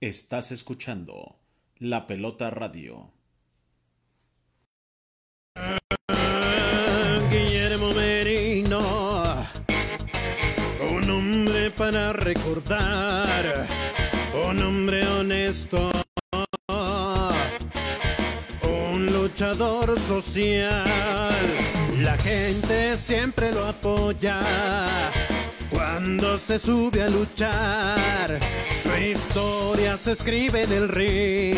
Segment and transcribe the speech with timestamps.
[0.00, 1.38] Estás escuchando
[1.78, 3.12] La Pelota Radio.
[7.30, 9.34] Guillermo Merino,
[10.92, 13.66] un hombre para recordar,
[14.48, 15.90] un hombre honesto,
[18.62, 21.40] un luchador social.
[22.00, 24.42] La gente siempre lo apoya
[25.94, 28.40] cuando se sube a luchar.
[28.68, 31.56] Su historia se escribe en el ring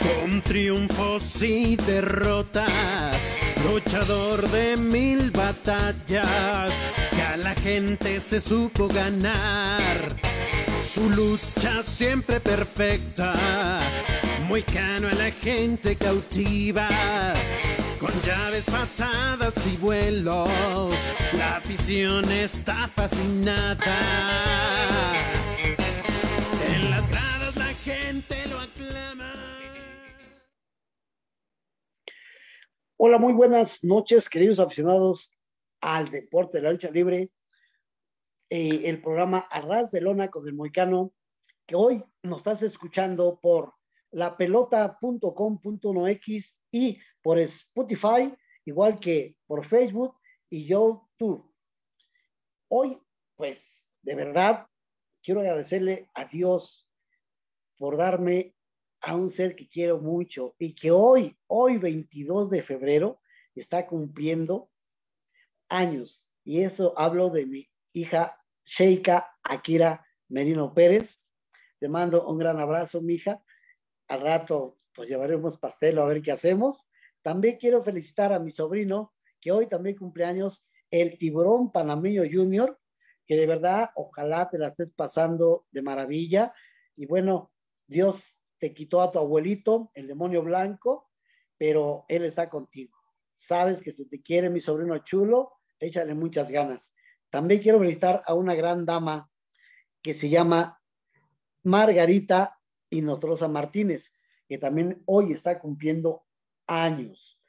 [0.00, 6.72] con triunfos y derrotas, luchador de mil batallas,
[7.10, 10.16] que a la gente se supo ganar.
[10.82, 13.34] Su lucha siempre perfecta,
[14.48, 16.88] muy cano a la gente cautiva,
[18.22, 20.48] llaves, patadas y vuelos,
[21.32, 23.98] la afición está fascinada.
[26.68, 29.34] En las gradas la gente lo aclama.
[32.96, 35.32] Hola, muy buenas noches, queridos aficionados
[35.80, 37.30] al deporte de la lucha libre.
[38.50, 41.12] Eh, el programa Arras de Lona con el Moicano,
[41.66, 43.74] que hoy nos estás escuchando por
[44.12, 48.36] lapelota.com.mx y por Spotify,
[48.66, 50.14] igual que por Facebook
[50.50, 51.50] y YouTube.
[52.68, 53.00] Hoy,
[53.34, 54.68] pues, de verdad,
[55.22, 56.86] quiero agradecerle a Dios
[57.78, 58.54] por darme
[59.00, 63.22] a un ser que quiero mucho y que hoy, hoy 22 de febrero,
[63.54, 64.70] está cumpliendo
[65.70, 66.30] años.
[66.44, 71.22] Y eso hablo de mi hija Sheika Akira Merino Pérez.
[71.78, 73.42] Te mando un gran abrazo, mi hija.
[74.08, 76.90] Al rato, pues llevaremos pastel a ver qué hacemos.
[77.24, 82.78] También quiero felicitar a mi sobrino, que hoy también cumpleaños, el tiburón panameño junior,
[83.26, 86.52] que de verdad, ojalá te la estés pasando de maravilla.
[86.96, 87.50] Y bueno,
[87.86, 91.10] Dios te quitó a tu abuelito, el demonio blanco,
[91.56, 92.94] pero él está contigo.
[93.34, 96.94] Sabes que se te quiere mi sobrino chulo, échale muchas ganas.
[97.30, 99.30] También quiero felicitar a una gran dama
[100.02, 100.78] que se llama
[101.62, 104.12] Margarita Inostrosa Martínez,
[104.46, 106.26] que también hoy está cumpliendo
[106.66, 107.40] años.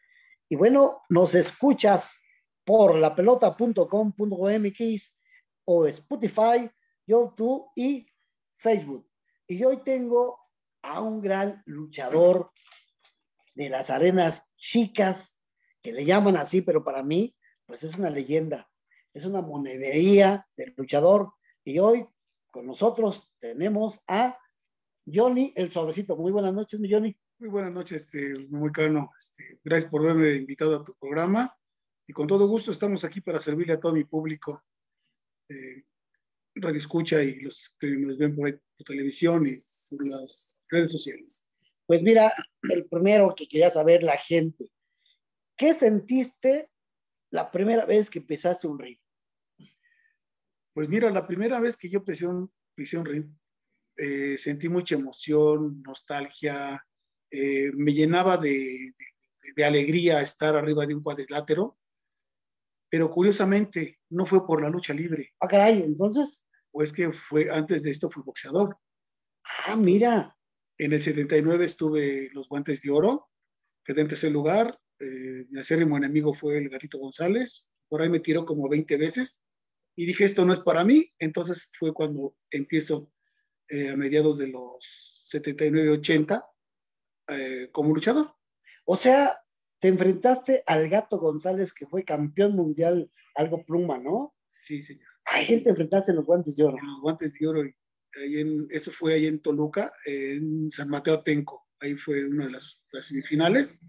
[0.50, 2.20] Y bueno, nos escuchas
[2.64, 5.16] por lapelota.com.mx
[5.66, 6.70] o Spotify,
[7.06, 8.08] YouTube y
[8.58, 9.10] Facebook.
[9.48, 10.40] Y hoy tengo
[10.82, 12.52] a un gran luchador
[13.54, 15.42] de las arenas chicas,
[15.82, 18.70] que le llaman así, pero para mí, pues es una leyenda,
[19.14, 21.34] es una monedería del luchador.
[21.64, 22.08] Y hoy
[22.52, 24.38] con nosotros tenemos a
[25.06, 26.16] Johnny el Suavecito.
[26.16, 27.16] Muy buenas noches, mi Johnny.
[27.38, 29.12] Muy buenas noches, este, muy caro.
[29.20, 31.54] Este, gracias por haberme invitado a tu programa.
[32.08, 34.64] Y con todo gusto estamos aquí para servirle a todo mi público,
[35.50, 35.84] eh,
[36.56, 39.58] Radio Escucha y los que nos ven por, ahí, por televisión y
[39.90, 41.46] por las redes sociales.
[41.86, 42.32] Pues mira,
[42.70, 44.70] el primero que quería saber la gente,
[45.58, 46.70] ¿qué sentiste
[47.32, 49.00] la primera vez que empezaste un ring?
[50.74, 53.26] Pues mira, la primera vez que yo pisé un, un ring,
[53.98, 56.82] eh, sentí mucha emoción, nostalgia,
[57.36, 61.78] eh, me llenaba de, de, de, alegría estar arriba de un cuadrilátero,
[62.90, 65.34] pero curiosamente no fue por la lucha libre.
[65.40, 66.46] Ah, caray, entonces.
[66.72, 68.78] Pues que fue, antes de esto fui boxeador.
[69.66, 70.36] Ah, mira.
[70.78, 73.30] En el 79 estuve los guantes de oro,
[73.84, 74.78] quedé en tercer lugar.
[75.00, 77.70] Eh, mi acérrimo enemigo fue el gatito González.
[77.88, 79.42] Por ahí me tiró como 20 veces
[79.96, 81.14] y dije, esto no es para mí.
[81.20, 83.10] Entonces fue cuando empiezo
[83.70, 86.46] eh, a mediados de los 79-80
[87.28, 88.36] eh, como luchador.
[88.86, 89.40] O sea,
[89.80, 94.36] te enfrentaste al gato González que fue campeón mundial, algo pluma, ¿no?
[94.52, 95.08] Sí, señor.
[95.26, 96.78] ¿A quién te enfrentaste en los guantes de oro?
[96.78, 101.16] En los guantes de oro ahí en, eso fue ahí en Toluca, en San Mateo
[101.16, 101.68] Atenco.
[101.80, 103.82] Ahí fue una de las, las semifinales.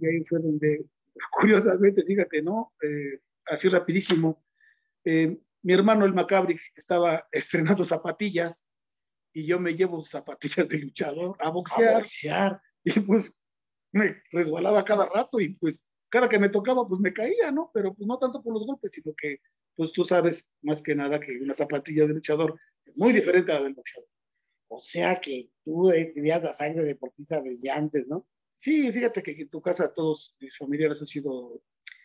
[0.00, 0.84] Y ahí fue donde,
[1.30, 2.72] curiosamente, fíjate, ¿no?
[2.82, 4.44] Eh, así rapidísimo.
[5.04, 8.68] Eh, mi hermano el Macabri estaba estrenando zapatillas
[9.36, 11.96] y yo me llevo zapatillas de luchador a boxear.
[11.96, 12.62] A boxear.
[12.84, 13.36] Y pues
[13.92, 17.70] me resbalaba cada rato y pues cada que me tocaba pues me caía, ¿no?
[17.74, 19.40] Pero pues no tanto por los golpes, sino que
[19.74, 23.56] pues tú sabes más que nada que una zapatilla de luchador es muy diferente a
[23.56, 24.08] la del boxeador.
[24.68, 28.26] O sea que tú eh, tenías la sangre deportista desde antes, ¿no?
[28.54, 31.60] Sí, fíjate que en tu casa todos mis familiares han sido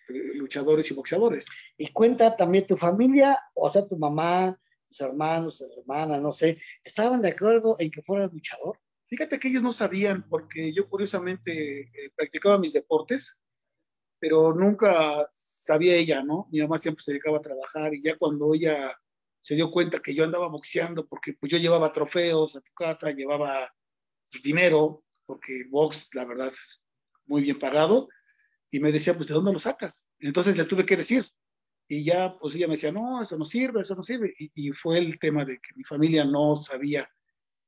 [0.09, 1.45] eh, luchadores y boxeadores.
[1.77, 4.59] Y cuenta también tu familia, o sea, tu mamá,
[4.91, 8.77] tus hermanos, tus hermanas, no sé, ¿estaban de acuerdo en que fueras luchador?
[9.07, 13.41] Fíjate que ellos no sabían, porque yo curiosamente eh, practicaba mis deportes,
[14.19, 16.47] pero nunca sabía ella, ¿no?
[16.51, 18.93] Mi mamá siempre se dedicaba a trabajar y ya cuando ella
[19.39, 23.11] se dio cuenta que yo andaba boxeando porque pues yo llevaba trofeos a tu casa,
[23.11, 23.73] llevaba
[24.43, 26.85] dinero, porque box, la verdad, es
[27.25, 28.09] muy bien pagado,
[28.69, 30.09] y me decía, pues, ¿de dónde lo sacas?
[30.19, 31.25] Entonces le tuve que decir,
[31.93, 34.71] y ya, pues ella me decía, no, eso no sirve, eso no sirve, y, y
[34.71, 37.09] fue el tema de que mi familia no sabía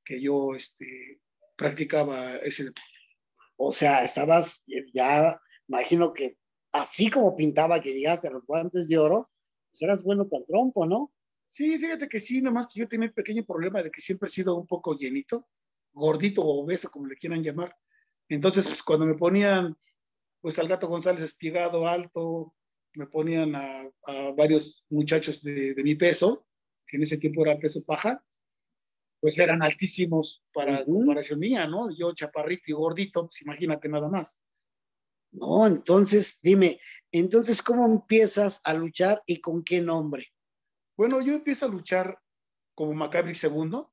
[0.05, 1.19] que yo este,
[1.57, 2.89] practicaba ese deporte.
[3.57, 6.37] O sea, estabas ya, imagino que
[6.71, 9.29] así como pintaba que llegaste a los guantes de oro,
[9.71, 11.11] pues eras bueno con trompo, ¿no?
[11.45, 14.31] Sí, fíjate que sí, nomás que yo tenía el pequeño problema de que siempre he
[14.31, 15.49] sido un poco llenito,
[15.91, 17.75] gordito o obeso, como le quieran llamar.
[18.29, 19.77] Entonces, pues cuando me ponían,
[20.39, 22.55] pues al gato González espigado, alto,
[22.95, 26.45] me ponían a, a varios muchachos de, de, mi peso,
[26.85, 28.23] que en ese tiempo era peso paja,
[29.19, 30.85] pues eran altísimos para uh -huh.
[30.85, 31.89] comparación mía, ¿no?
[31.95, 34.39] Yo chaparrito y gordito, pues imagínate nada más.
[35.31, 36.79] No, entonces, dime,
[37.11, 40.27] entonces, ¿cómo empiezas a luchar y con qué nombre?
[40.95, 42.19] Bueno, yo empiezo a luchar
[42.75, 43.83] como Macabri II.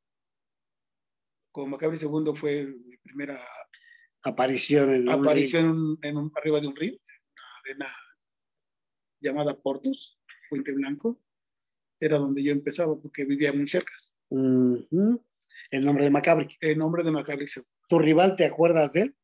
[1.52, 3.40] Como Macabri II fue mi primera
[4.22, 7.96] aparición en aparición en, un, arriba de un ring, una arena
[9.20, 10.18] llamada Portus,
[10.48, 11.20] Puente Blanco.
[11.98, 13.92] Era donde yo empezaba porque vivía muy cerca.
[14.30, 15.22] Uh -huh.
[15.70, 16.56] El nombre de Macabri.
[16.60, 17.62] El nombre de Macabri II.
[17.88, 19.16] ¿Tu rival te acuerdas de él?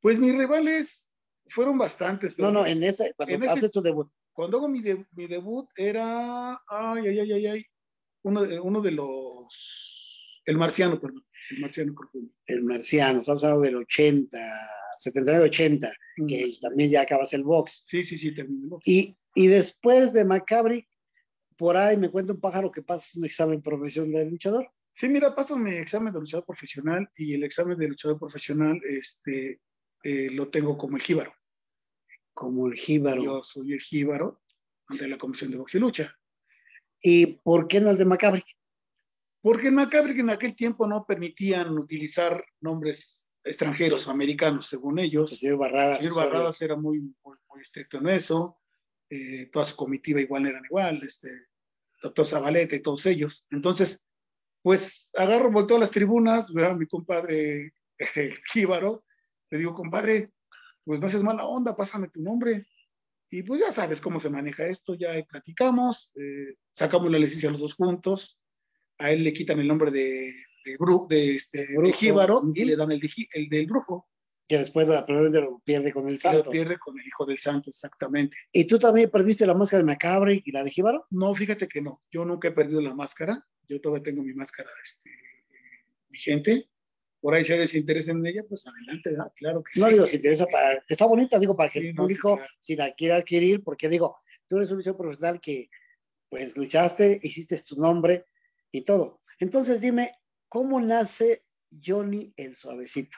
[0.00, 1.10] Pues mis rivales
[1.46, 2.34] fueron bastantes.
[2.34, 4.10] Pero no, no, en ese, cuando en haces ese, tu debut.
[4.32, 7.66] Cuando hago mi, de, mi, debut era, ay, ay, ay, ay, ay,
[8.22, 12.32] uno de, uno de los, el marciano, perdón, el marciano profundo.
[12.46, 14.38] El marciano, estamos hablando del 80,
[15.04, 16.26] 79-80, mm.
[16.26, 17.82] que también ya acabas el box.
[17.84, 18.86] Sí, sí, sí, terminé el box.
[18.86, 20.86] Y, y después de Macabri,
[21.56, 24.70] por ahí me cuenta un pájaro que pasas un examen profesional de luchador.
[24.92, 29.60] Sí, mira, paso mi examen de luchador profesional y el examen de luchador profesional, este,
[30.02, 31.34] eh, lo tengo como el jíbaro.
[32.34, 33.22] Como el jíbaro.
[33.22, 34.42] Yo soy el jíbaro
[34.88, 36.14] ante la Comisión de Box y Lucha.
[37.00, 38.44] ¿Y por qué no el de Macabri?
[39.42, 45.32] Porque en Macabri en aquel tiempo no permitían utilizar nombres extranjeros o americanos, según ellos.
[45.32, 45.96] El señor Barradas.
[45.96, 48.58] El señor Barradas era muy, muy, muy, estricto en eso.
[49.10, 51.02] Eh, toda su comitiva igual eran igual.
[51.02, 51.28] Este,
[52.02, 53.46] doctor Zabaleta y todos ellos.
[53.50, 54.06] Entonces,
[54.62, 57.74] pues agarro, volteo a las tribunas, veo a mi compadre
[58.14, 59.04] el jíbaro,
[59.50, 60.32] le digo, compadre,
[60.84, 62.66] pues no haces mala onda, pásame tu nombre.
[63.30, 67.60] Y pues ya sabes cómo se maneja esto, ya platicamos, eh, sacamos la licencia los
[67.60, 68.38] dos juntos,
[69.02, 70.32] a él le quitan el nombre de,
[70.64, 73.00] de, bru, de, este, de jíbaro y le dan el,
[73.34, 74.08] el del brujo.
[74.48, 76.44] Que después probablemente lo pierde con el santo.
[76.44, 78.36] Lo pierde con el hijo del santo, exactamente.
[78.52, 81.06] ¿Y tú también perdiste la máscara de Macabre y la de jíbaro?
[81.10, 84.68] No, fíjate que no, yo nunca he perdido la máscara, yo todavía tengo mi máscara
[84.82, 85.10] este,
[86.08, 86.64] vigente,
[87.20, 89.32] por ahí si se interesa en ella, pues adelante, ¿verdad?
[89.36, 89.92] claro que no, sí.
[89.92, 92.52] digo, si interesa para, está bonita, digo, para que Sí, el no, sí, público, claro.
[92.60, 94.16] si la quiere adquirir, porque digo,
[94.48, 95.70] tú eres un profesional que,
[96.28, 98.26] pues, luchaste, hiciste tu nombre
[98.72, 99.20] y todo.
[99.38, 100.12] Entonces, dime,
[100.48, 101.44] ¿cómo nace
[101.84, 103.16] Johnny el Suavecito?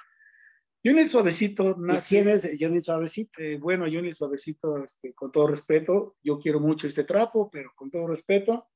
[0.85, 2.09] Johnny el Suavecito ¿Y nace...
[2.09, 3.41] quién es Johnny el Suavecito?
[3.41, 7.73] Eh, bueno, Johnny el Suavecito, este, con todo respeto, yo quiero mucho este trapo, pero
[7.75, 8.69] con todo respeto,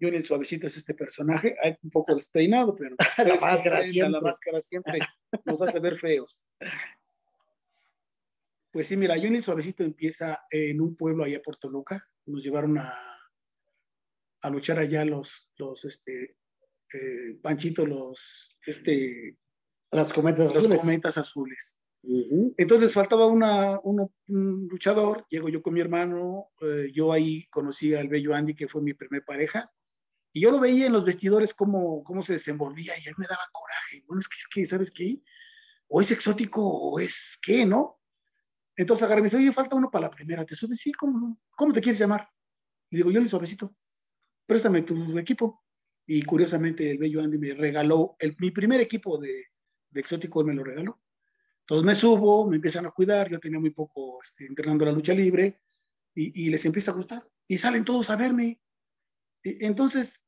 [0.00, 4.62] Johnny el Suavecito es este personaje, hay un poco despeinado, pero La máscara la máscara
[4.62, 4.98] siempre
[5.44, 6.42] nos hace ver feos.
[8.70, 12.78] Pues sí, mira, Johnny el Suavecito empieza en un pueblo allá por Toluca, nos llevaron
[12.78, 12.94] a,
[14.42, 16.36] a luchar allá los, los este,
[16.92, 19.38] eh, Panchito, los, este,
[19.90, 20.80] Las cometas los azules.
[20.80, 21.80] cometas azules.
[22.56, 27.94] Entonces faltaba una, una- un luchador, llego yo con mi hermano, eh, yo ahí conocí
[27.94, 29.72] al bello Andy, que fue mi primer pareja,
[30.32, 33.42] y yo lo veía en los vestidores cómo, cómo se desenvolvía y él me daba
[33.52, 34.02] coraje.
[34.08, 35.22] Bueno, es que, es que, ¿sabes qué?
[35.88, 38.00] O es exótico o es qué, ¿no?
[38.76, 40.80] Entonces agarré y me dice, oye, falta uno para la primera, ¿te subes?
[40.80, 41.38] Sí, ¿cómo?
[41.54, 42.28] ¿Cómo te quieres llamar?
[42.90, 43.76] Y digo, yo le suavecito,
[44.46, 45.62] préstame tu equipo.
[46.06, 49.46] Y curiosamente el bello Andy me regaló, el, mi primer equipo de,
[49.90, 51.00] de exótico, él me lo regaló.
[51.60, 55.14] Entonces me subo, me empiezan a cuidar, yo tenía muy poco este, entrenando la lucha
[55.14, 55.60] libre
[56.14, 58.60] y, y les empieza a gustar y salen todos a verme.
[59.44, 60.24] Y- entonces,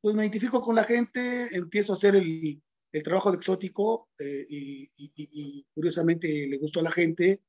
[0.00, 4.46] pues me identifico con la gente, empiezo a hacer el, el trabajo de exótico eh,
[4.48, 7.42] y, y- curiosamente le gustó a la gente.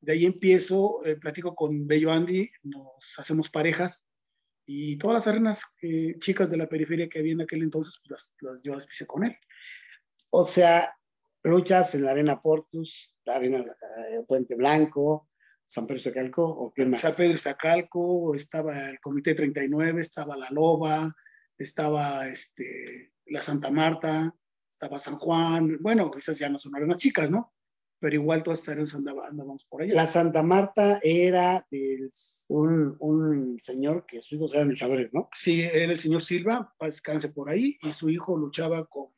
[0.00, 4.06] De ahí empiezo, eh, platico con Bello Andy, nos hacemos parejas
[4.66, 5.62] y todas las arenas
[6.18, 9.24] chicas de la periferia que había en aquel entonces, pues, las, yo las pise con
[9.24, 9.36] él.
[10.30, 10.94] O sea,
[11.44, 15.28] luchas en la Arena Portus, la Arena eh, Puente Blanco,
[15.64, 17.00] San Pedro de Calco, o qué más.
[17.00, 21.14] San Pedro Iztacalco, estaba el Comité 39, estaba La Loba,
[21.56, 24.34] estaba este, la Santa Marta,
[24.70, 27.54] estaba San Juan, bueno, esas ya no son arenas chicas, ¿no?
[27.98, 29.94] Pero igual todas esas andaba- andábamos por allá.
[29.94, 32.08] La Santa Marta era de
[32.48, 35.28] un, un señor que sus hijos eran luchadores, ¿no?
[35.32, 39.10] Sí, era el señor Silva, descanse por ahí, y su hijo luchaba como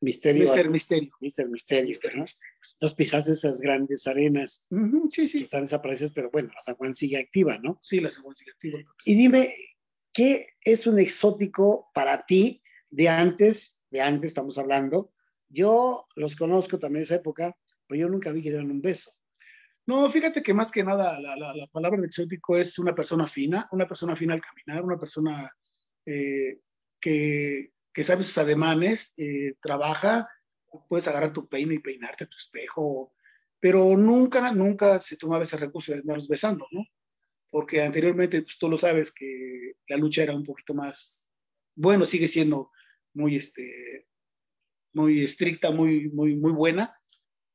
[0.00, 0.44] Misterio.
[0.44, 0.68] Mr.
[0.70, 1.12] Misterio.
[1.20, 1.48] Mr.
[1.48, 1.88] Misterio.
[1.88, 2.16] Mr.
[2.16, 2.22] ¿no?
[2.22, 2.52] Misterio.
[2.74, 6.74] Entonces pisaste esas grandes arenas Ujú, sí, que sí, están desaparecidas, pero bueno, la San
[6.76, 7.78] Juan sigue activa, ¿no?
[7.80, 8.78] sí, la segunda sigue activa.
[9.06, 9.54] Y dime,
[10.12, 13.84] ¿qué es un exótico para ti de antes?
[13.90, 15.12] De antes estamos hablando.
[15.48, 19.10] Yo los conozco también de esa época, pero yo nunca vi que dieran un beso.
[19.86, 23.26] No, fíjate que más que nada la, la- la palabra de exótico es una persona
[23.28, 25.50] fina, una persona fina al caminar, una persona
[26.06, 26.60] eh,
[27.00, 30.28] que, que sabe sus ademanes, eh, trabaja,
[30.88, 33.14] puedes agarrar tu peine y peinarte a tu espejo,
[33.60, 36.84] pero nunca, nunca se tomaba ese recurso de andarlos besando, ¿no?
[37.50, 41.32] Porque anteriormente, pues tú lo sabes, que la lucha era un poquito más,
[41.76, 42.70] bueno, sigue siendo
[43.14, 44.06] muy, este,
[44.96, 46.98] muy estricta, muy, muy, muy buena,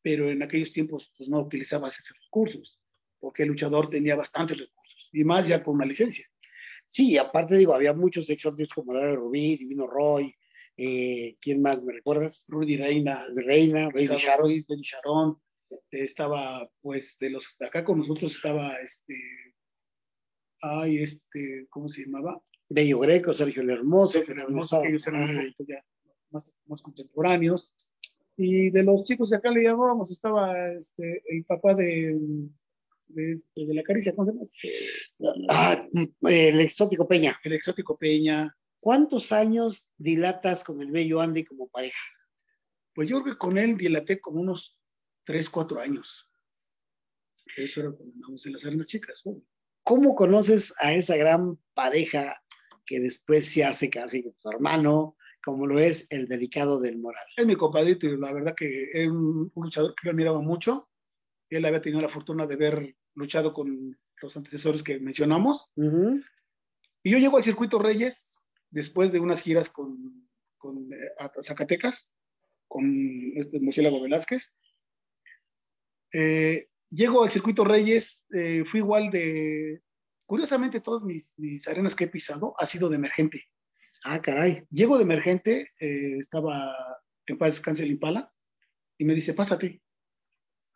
[0.04, 2.80] pero en aquellos tiempos pues no utilizabas esos recursos,
[3.20, 6.26] porque el luchador tenía bastantes recursos, y más ya con una licencia.
[6.86, 10.36] Sí, aparte digo, había muchos exóticos como Dario Rubí, Divino Roy,
[10.78, 12.46] eh, ¿quién más me recuerdas?
[12.48, 14.50] Rudy Reina, Reina, Baby Sharon.
[14.68, 15.42] Baby Sharon,
[15.90, 19.16] estaba pues de los acá con nosotros estaba este,
[20.62, 22.40] ay, este, ¿cómo se llamaba?
[22.70, 24.20] Bello Greco, Sergio el Hermoso.
[24.20, 25.84] Sergio Hermoso, que ellos eran ya
[26.32, 27.74] más, más contemporáneos.
[28.38, 32.18] Y de los chicos de acá le llamábamos, estaba este, el papá de,
[33.10, 34.44] de, este, de la caricia, ¿cómo se llama?
[34.44, 35.88] Este, ah,
[36.22, 37.40] el exótico Peña.
[37.44, 38.56] el exótico Peña.
[38.80, 42.02] ¿Cuántos años dilatas con el Bello Andy como pareja?
[42.96, 44.80] Pues yo creo que con él dilaté como unos
[45.26, 46.30] 3, 4 años.
[47.56, 49.22] Eso era cuando andábamos en las arenas chicas.
[49.26, 49.42] ¿no?
[49.84, 52.42] ¿Cómo conoces a esa gran pareja
[52.86, 57.26] que después se hace casi tu hermano, como lo es el delicado del moral?
[57.36, 60.90] Es mi compadrito y la verdad que es un, un luchador que yo admiraba mucho.
[61.50, 65.72] Él había tenido la fortuna de haber luchado con los antecesores que mencionamos.
[65.76, 66.22] Ujú.
[67.04, 72.16] Y yo llego al Circuito Reyes después de unas giras con, con eh, a Zacatecas,
[72.68, 74.58] con este Murciélago Velázquez.
[76.14, 79.82] Eh, llego al Circuito Reyes, eh, fui igual de...
[80.26, 83.48] Curiosamente, todas mis, mis arenas que he pisado ha sido de emergente.
[84.04, 84.66] Ah, caray.
[84.72, 86.76] Llego de emergente, eh, estaba
[87.28, 88.34] en paz descanse el Impala,
[88.98, 89.82] y me dice, pásate.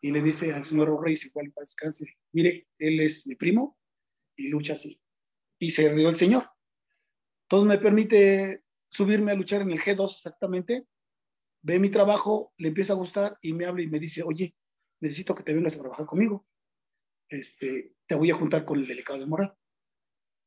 [0.01, 3.77] Y le dice al señor Reyes, igual en paz descanse, mire, él es mi primo
[4.35, 5.01] y lucha así.
[5.59, 6.49] Y se rió el señor.
[7.43, 10.87] Entonces me permite subirme a luchar en el G2 exactamente,
[11.61, 14.55] ve mi trabajo, le empieza a gustar y me habla y me dice, oye,
[14.99, 16.45] necesito que te vengas a trabajar conmigo.
[17.29, 19.55] Este, te voy a juntar con el delicado de moral.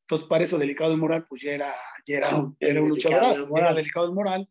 [0.09, 1.71] Entonces, para eso, delicado de moral, pues ya era,
[2.07, 3.65] ya era, un- El era un Delicado luchador, del Moral.
[3.67, 4.49] era delicado de moral,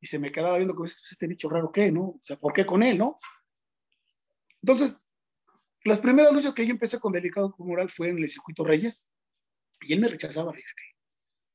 [0.00, 2.02] y se me quedaba viendo como este, este bicho raro, ¿qué, no?
[2.02, 3.16] O sea, ¿por qué con él, no?
[4.62, 5.00] Entonces,
[5.82, 9.10] las primeras luchas que yo empecé con delicado de moral fue en el circuito Reyes,
[9.80, 10.82] y él me rechazaba, fíjate.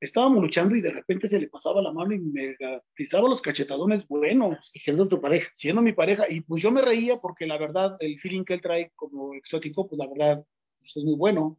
[0.02, 2.58] Estábamos luchando y de repente se le pasaba la mano y me
[2.96, 5.50] pisaba los cachetadones buenos Y siendo tu pareja.
[5.54, 8.62] siendo mi pareja, y pues yo me reía porque la verdad, el feeling que él
[8.62, 10.46] trae como exótico, pues la verdad,
[10.80, 11.58] pues es muy bueno.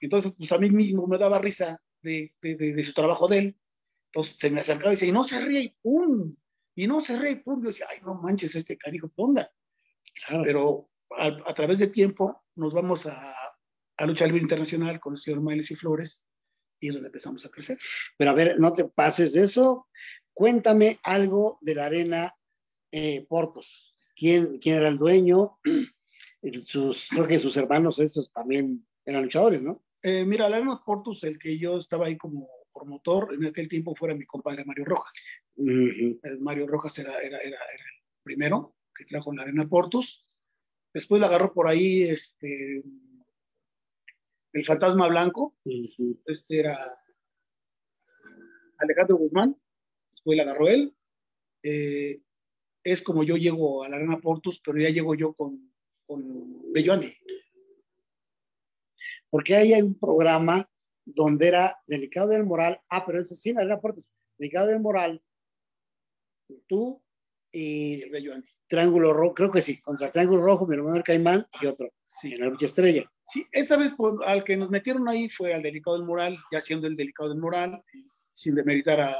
[0.00, 3.38] Entonces, pues a mí mismo me daba risa de, de, de- de su trabajo de
[3.38, 3.56] él.
[4.12, 6.34] Entonces se me acercaba y decía, y no se ríe, y pum,
[6.74, 7.60] y no se ríe, y pum.
[7.62, 9.10] Yo decía, ay, no manches, este canijo.
[9.16, 10.42] Claro.
[10.44, 13.34] Pero a, a través del tiempo nos vamos a,
[13.96, 16.28] a luchar libre internacional con el señor Miles y Flores,
[16.80, 17.78] y es donde empezamos a crecer.
[18.16, 19.88] Pero a ver, no te pases de eso.
[20.32, 22.34] Cuéntame algo de la arena
[22.92, 23.94] eh, Portos.
[24.14, 25.58] ¿Quién, ¿Quién era el dueño?
[26.64, 29.82] Sus, creo que sus hermanos estos también eran luchadores, ¿no?
[30.08, 33.92] Eh, mira, la Arena Portus, el que yo estaba ahí como promotor, en aquel tiempo
[33.92, 35.26] fuera mi compadre Mario Rojas.
[35.56, 40.24] Eh, Mario Rojas era, era, era, era el primero que trajo la Arena Portus.
[40.94, 42.84] Después la agarró por ahí este,
[44.52, 45.56] el Fantasma Blanco,
[46.24, 46.78] este era
[48.78, 49.60] Alejandro Guzmán,
[50.08, 50.96] después la agarró él.
[51.64, 52.22] Eh,
[52.84, 55.72] es como yo llego a la Arena Portus, pero ya llego yo con,
[56.06, 56.62] con.
[59.30, 60.68] Porque ahí hay un programa
[61.04, 62.80] donde era Delicado del Moral.
[62.90, 64.10] Ah, pero eso sí, arena Portos.
[64.38, 65.22] Delicado del Moral.
[66.66, 67.02] Tú
[67.52, 68.48] y El Bello Andy.
[68.68, 72.34] Triángulo Rojo, creo que sí, contra Triángulo Rojo, mi hermano el Caimán y otro, Sí.
[72.34, 73.10] en la lucha estrella.
[73.24, 76.60] Sí, esa vez por- al que nos metieron ahí fue al delicado del moral, ya
[76.60, 77.82] siendo el delicado del moral,
[78.34, 79.16] sin demeritar a, a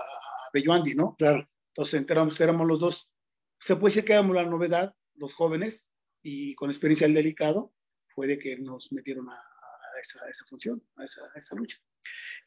[0.53, 1.15] Bello Andy, ¿no?
[1.17, 1.49] Claro.
[1.69, 3.13] Entonces entramos, éramos los dos,
[3.61, 7.73] se puede decir que éramos la novedad, los jóvenes, y con experiencia del delicado,
[8.15, 9.41] fue de que nos metieron a,
[9.97, 11.79] a esa, a esa función, a esa, a esa lucha.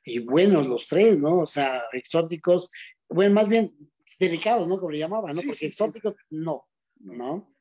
[0.04, 1.40] Y buenos los tres, ¿no?
[1.40, 2.70] O sea, exóticos,
[3.10, 3.76] bueno, más bien
[4.20, 4.78] delicados, ¿no?
[4.78, 5.42] Como le llamaban, ¿no?
[5.42, 5.72] Sí, Porque sí, sí.
[5.72, 6.68] exóticos, no,
[7.00, 7.56] ¿no?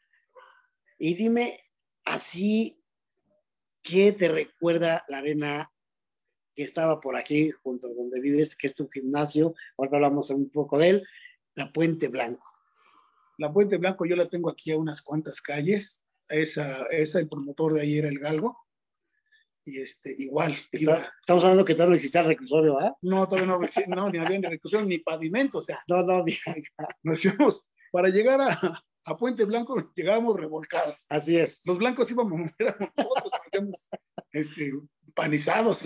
[0.99, 1.61] Y dime
[2.04, 2.83] así,
[3.83, 5.73] ¿qué te recuerda la arena
[6.54, 9.54] que estaba por aquí, junto a donde vives, que es tu gimnasio?
[9.76, 11.09] Ahora hablamos un poco de él,
[11.54, 12.45] la Puente Blanco.
[13.38, 16.09] La Puente Blanco yo la tengo aquí a unas cuantas calles.
[16.28, 18.59] Esa, esa el promotor de ahí era el Galgo.
[19.65, 20.55] Y este, igual.
[20.73, 22.97] Está- estamos hablando que todavía no existía el reclusorio, ¿ah?
[23.03, 25.59] no, todavía no, existe, no, ni había ni reclusión ni pavimento.
[25.59, 26.38] O sea, No, no, mira,
[27.03, 31.07] nos íbamos, para llegar a, a Puente Blanco, llegábamos revolcados.
[31.11, 31.62] así es.
[31.67, 33.88] Los blancos íbamos, éramos nosotros, parecíamos
[34.33, 34.73] este,
[35.15, 35.83] panizados.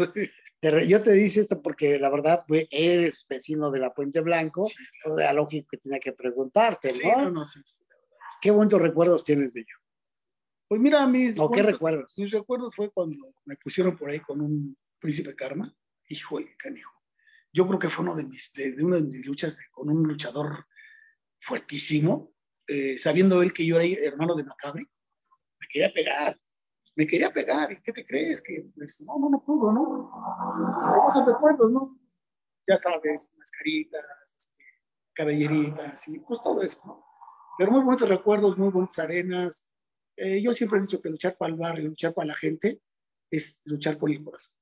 [0.87, 4.62] Yo te dice esto porque la verdad, pues, eres vecino de la Puente Blanco,
[5.02, 7.02] pues, era lógico que tenía que preguntarte, Sí,
[7.33, 7.45] ¿no?
[7.45, 7.83] sí, sí.
[8.41, 9.75] ¿Qué buenos recuerdos tienes de ello?
[10.73, 12.14] Pues mira, mis, ¿O qué buenos- recuerdas?
[12.17, 13.14] mis recuerdos fue cuando
[13.45, 15.76] me pusieron por ahí con un príncipe karma.
[16.09, 16.91] Híjole, canijo.
[17.52, 19.91] Yo creo que fue uno de mis, de, de una de mis luchas de- con
[19.91, 20.64] un luchador
[21.41, 22.33] fuertísimo,
[22.69, 24.87] eh, sabiendo él que yo era hermano de Macabre,
[25.61, 26.35] me quería pegar,
[26.97, 27.71] me quería pegar.
[27.71, 28.41] ¿Y qué te crees?
[28.41, 30.11] Que pues no, no, no pudo, ¿no?
[31.11, 32.00] Esos recuerdos, ¿no?
[32.67, 34.57] Ya sabes, mascaritas, este,
[35.12, 37.05] cabelleritas, y pues todo eso, ¿no?
[37.59, 39.69] Pero muy buenos recuerdos, muy buenas arenas,
[40.16, 42.81] eh, yo siempre he dicho que luchar para el barrio, luchar para la gente,
[43.31, 44.54] es luchar por el corazón.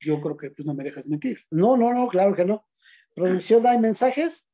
[0.00, 1.40] Yo creo que pues no me dejas mentir.
[1.50, 2.66] No, no, no, claro que no.
[3.14, 4.44] ¿Producción hay mensajes?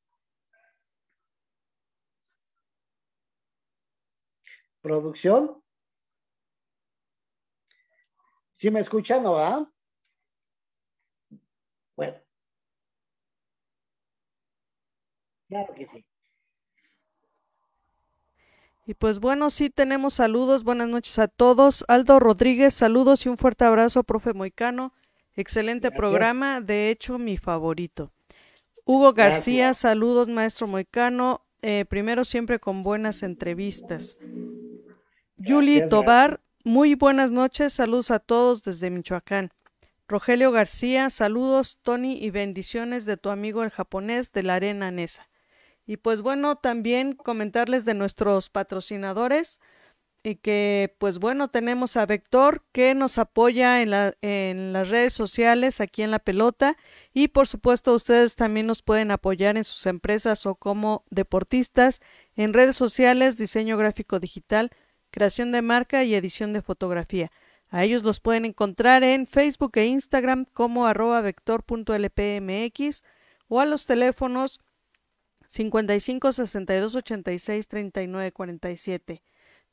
[4.82, 5.62] ¿Producción?
[8.56, 9.70] ¿Sí me escuchan o va?
[11.96, 12.20] Bueno.
[15.48, 16.04] Claro que sí.
[18.90, 21.84] Y pues bueno, sí tenemos saludos, buenas noches a todos.
[21.86, 24.92] Aldo Rodríguez, saludos y un fuerte abrazo, profe Moicano.
[25.36, 25.96] Excelente Gracias.
[25.96, 28.10] programa, de hecho mi favorito.
[28.84, 29.82] Hugo García, Gracias.
[29.82, 31.46] saludos maestro Moicano.
[31.62, 34.18] Eh, primero siempre con buenas entrevistas.
[35.36, 39.52] Yuli Tobar, muy buenas noches, saludos a todos desde Michoacán.
[40.08, 45.29] Rogelio García, saludos Tony y bendiciones de tu amigo el japonés de la arena Nesa.
[45.90, 49.58] Y pues bueno, también comentarles de nuestros patrocinadores
[50.22, 55.12] y que pues bueno, tenemos a Vector que nos apoya en, la, en las redes
[55.14, 56.76] sociales aquí en la pelota
[57.12, 62.00] y por supuesto ustedes también nos pueden apoyar en sus empresas o como deportistas
[62.36, 64.70] en redes sociales, diseño gráfico digital,
[65.10, 67.32] creación de marca y edición de fotografía.
[67.68, 73.02] A ellos los pueden encontrar en Facebook e Instagram como arroba vector.lpmx
[73.48, 74.60] o a los teléfonos
[75.50, 79.22] 55 62 86 39 47.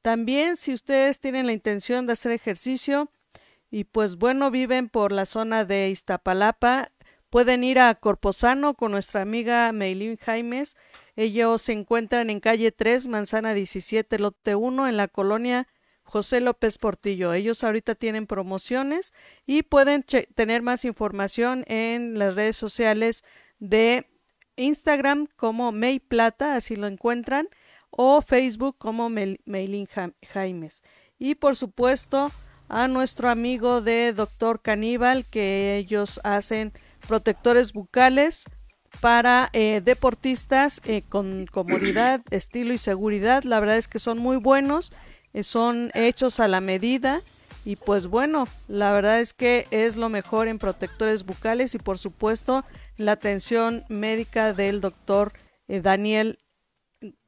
[0.01, 3.11] También si ustedes tienen la intención de hacer ejercicio
[3.69, 6.91] y pues bueno viven por la zona de Iztapalapa,
[7.29, 10.77] pueden ir a Corposano con nuestra amiga Meilín Jaimes.
[11.15, 15.67] Ellos se encuentran en calle 3, manzana 17, lote 1, en la colonia
[16.01, 17.33] José López Portillo.
[17.33, 19.13] Ellos ahorita tienen promociones
[19.45, 23.23] y pueden tener más información en las redes sociales
[23.59, 24.07] de
[24.57, 27.47] Instagram como May Plata, así lo encuentran,
[27.89, 29.87] o Facebook como Meilín
[30.33, 30.83] Jaimes.
[31.17, 32.31] Y por supuesto
[32.69, 36.73] a nuestro amigo de Doctor Caníbal, que ellos hacen
[37.07, 38.45] protectores bucales
[38.99, 43.43] para eh, deportistas eh, con comodidad, estilo y seguridad.
[43.43, 44.93] La verdad es que son muy buenos,
[45.33, 47.21] eh, son hechos a la medida.
[47.67, 51.97] Y pues bueno, la verdad es que es lo mejor en protectores bucales y por
[51.97, 52.63] supuesto
[52.95, 55.33] la atención médica del doctor
[55.67, 56.39] eh, Daniel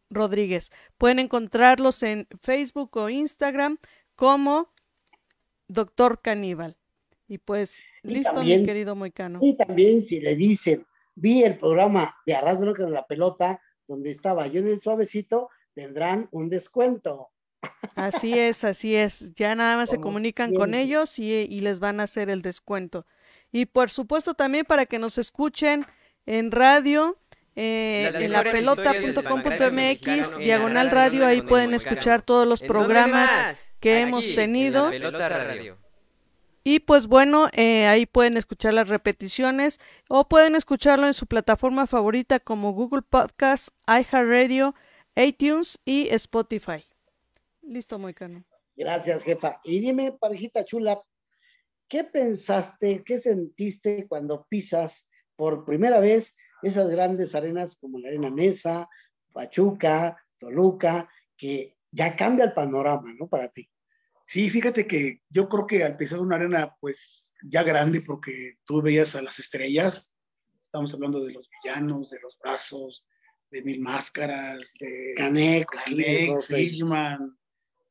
[0.10, 0.72] Rodríguez.
[0.98, 3.80] Pueden encontrarlos en Facebook o Instagram
[4.16, 4.70] como
[5.68, 6.78] Doctor Caníbal.
[7.28, 9.40] Y pues, Y listo, también- mi querido Moicano.
[9.42, 13.60] Y también si le dicen, vi el programa de Arras de Loca de la Pelota,
[13.90, 17.28] donde estaba yo en el suavecito, tendrán un descuento.
[17.96, 19.34] Así es, así es.
[19.36, 23.06] Ya nada más se comunican con ellos y, y les van a hacer el descuento.
[23.52, 25.86] Y por supuesto también para que nos escuchen
[26.26, 27.18] en radio,
[27.56, 33.94] eh, en la pelota.com.mx, diagonal radio, ahí pueden escuchar todos los ¿En dónde programas que
[33.94, 34.90] Aquí, hemos tenido.
[34.90, 35.78] Pelota Radio.
[36.64, 41.88] Y pues bueno, eh, ahí pueden escuchar las repeticiones o pueden escucharlo en su plataforma
[41.88, 44.76] favorita como Google Podcast, iHeartRadio,
[45.16, 46.89] iTunes y Spotify.
[47.70, 48.44] Listo, Moicano.
[48.76, 49.62] Gracias, jefa.
[49.64, 51.04] Y dime, parejita chula,
[51.88, 58.32] ¿qué pensaste, qué sentiste cuando pisas por primera vez esas grandes arenas como la Arena
[58.32, 58.90] Nesa,
[59.32, 63.28] Pachuca, Toluca, que ya cambia el panorama, ¿no?
[63.28, 63.70] Para ti.
[64.24, 68.82] Sí, fíjate que yo creo que al pisar una arena, pues ya grande, porque tú
[68.82, 70.16] veías a las estrellas,
[70.60, 73.08] estamos hablando de los villanos, de los brazos,
[73.52, 76.60] de Mil Máscaras, de Canek, Canek, Rosas.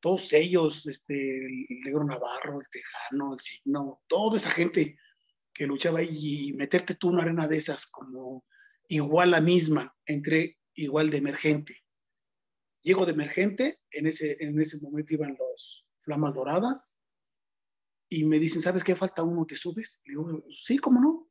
[0.01, 4.97] Todos ellos, este, el Negro Navarro, el Tejano, el Signo, toda esa gente
[5.53, 8.45] que luchaba y meterte tú en una arena de esas como
[8.87, 11.85] igual la misma, entre igual de emergente.
[12.83, 16.99] Llego de emergente, en ese, en ese momento iban los flamas doradas
[18.09, 18.95] y me dicen, ¿sabes qué?
[18.95, 20.01] Falta uno, ¿te subes?
[20.05, 21.29] Digo, sí, ¿cómo no?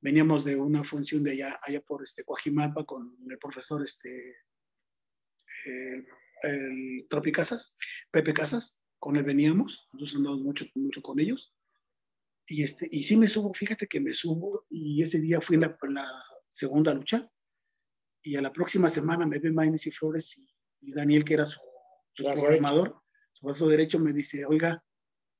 [0.00, 4.36] Veníamos de una función de allá, allá por este Coajimalpa con el profesor este,
[5.66, 6.06] eh,
[6.42, 7.76] el Tropi Casas,
[8.10, 11.54] Pepe Casas, con él veníamos, nosotros andamos mucho, mucho con ellos.
[12.46, 15.62] Y, este, y sí me subo, fíjate que me subo y ese día fui en
[15.62, 17.30] la, en la segunda lucha
[18.22, 20.48] y a la próxima semana me ve Maines y Flores y,
[20.80, 21.60] y, Daniel, que era su,
[22.14, 24.82] su programador, su brazo derecho, me dice, oiga,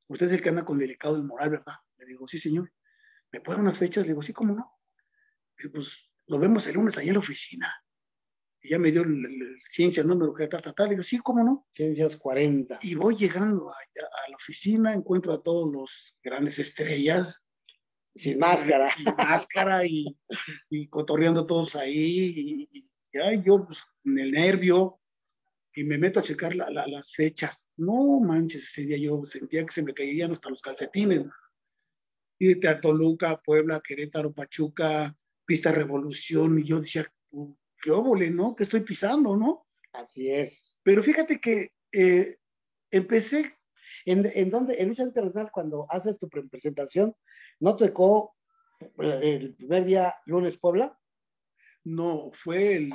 [0.08, 1.74] usted es el que anda con delicado del moral, ¿verdad?
[1.96, 2.72] Le digo, sí, señor.
[3.32, 4.04] ¿Me puede unas fechas?
[4.04, 4.78] Le digo, sí, ¿cómo no?
[5.56, 7.74] Dice, pues lo vemos el lunes allá en la oficina
[8.62, 10.90] ya me dio el, el, el ciencia, el número que tal, tal, tal.
[10.90, 11.66] Digo, sí, ¿cómo no?
[11.70, 12.80] Ciencias 40.
[12.82, 17.44] Y voy llegando a, a, la oficina, encuentro a todos los grandes estrellas.
[18.14, 18.86] Sin máscara.
[18.86, 20.06] Sin máscara y,
[20.70, 21.94] y cotorreando todos ahí.
[21.94, 22.78] Y, y,
[23.12, 25.00] y yo, pues, en el nervio,
[25.74, 27.70] y me meto a checar la, la, las fechas.
[27.76, 31.24] No manches, ese día yo sentía que se me caían hasta los calcetines.
[32.40, 37.06] Y a Toluca, Puebla, Querétaro, Pachuca, Pista Revolución, y yo decía,
[37.82, 38.54] qué óvole, ¿no?
[38.54, 39.66] Que estoy pisando, ¿no?
[39.92, 40.78] Así es.
[40.82, 42.36] Pero fíjate que eh,
[42.90, 43.54] empecé.
[44.04, 47.14] ¿En, en donde, en Lucha Internacional, cuando haces tu presentación,
[47.60, 48.34] ¿no tocó
[48.98, 50.98] el primer día lunes Puebla?
[51.84, 52.92] No, fue el,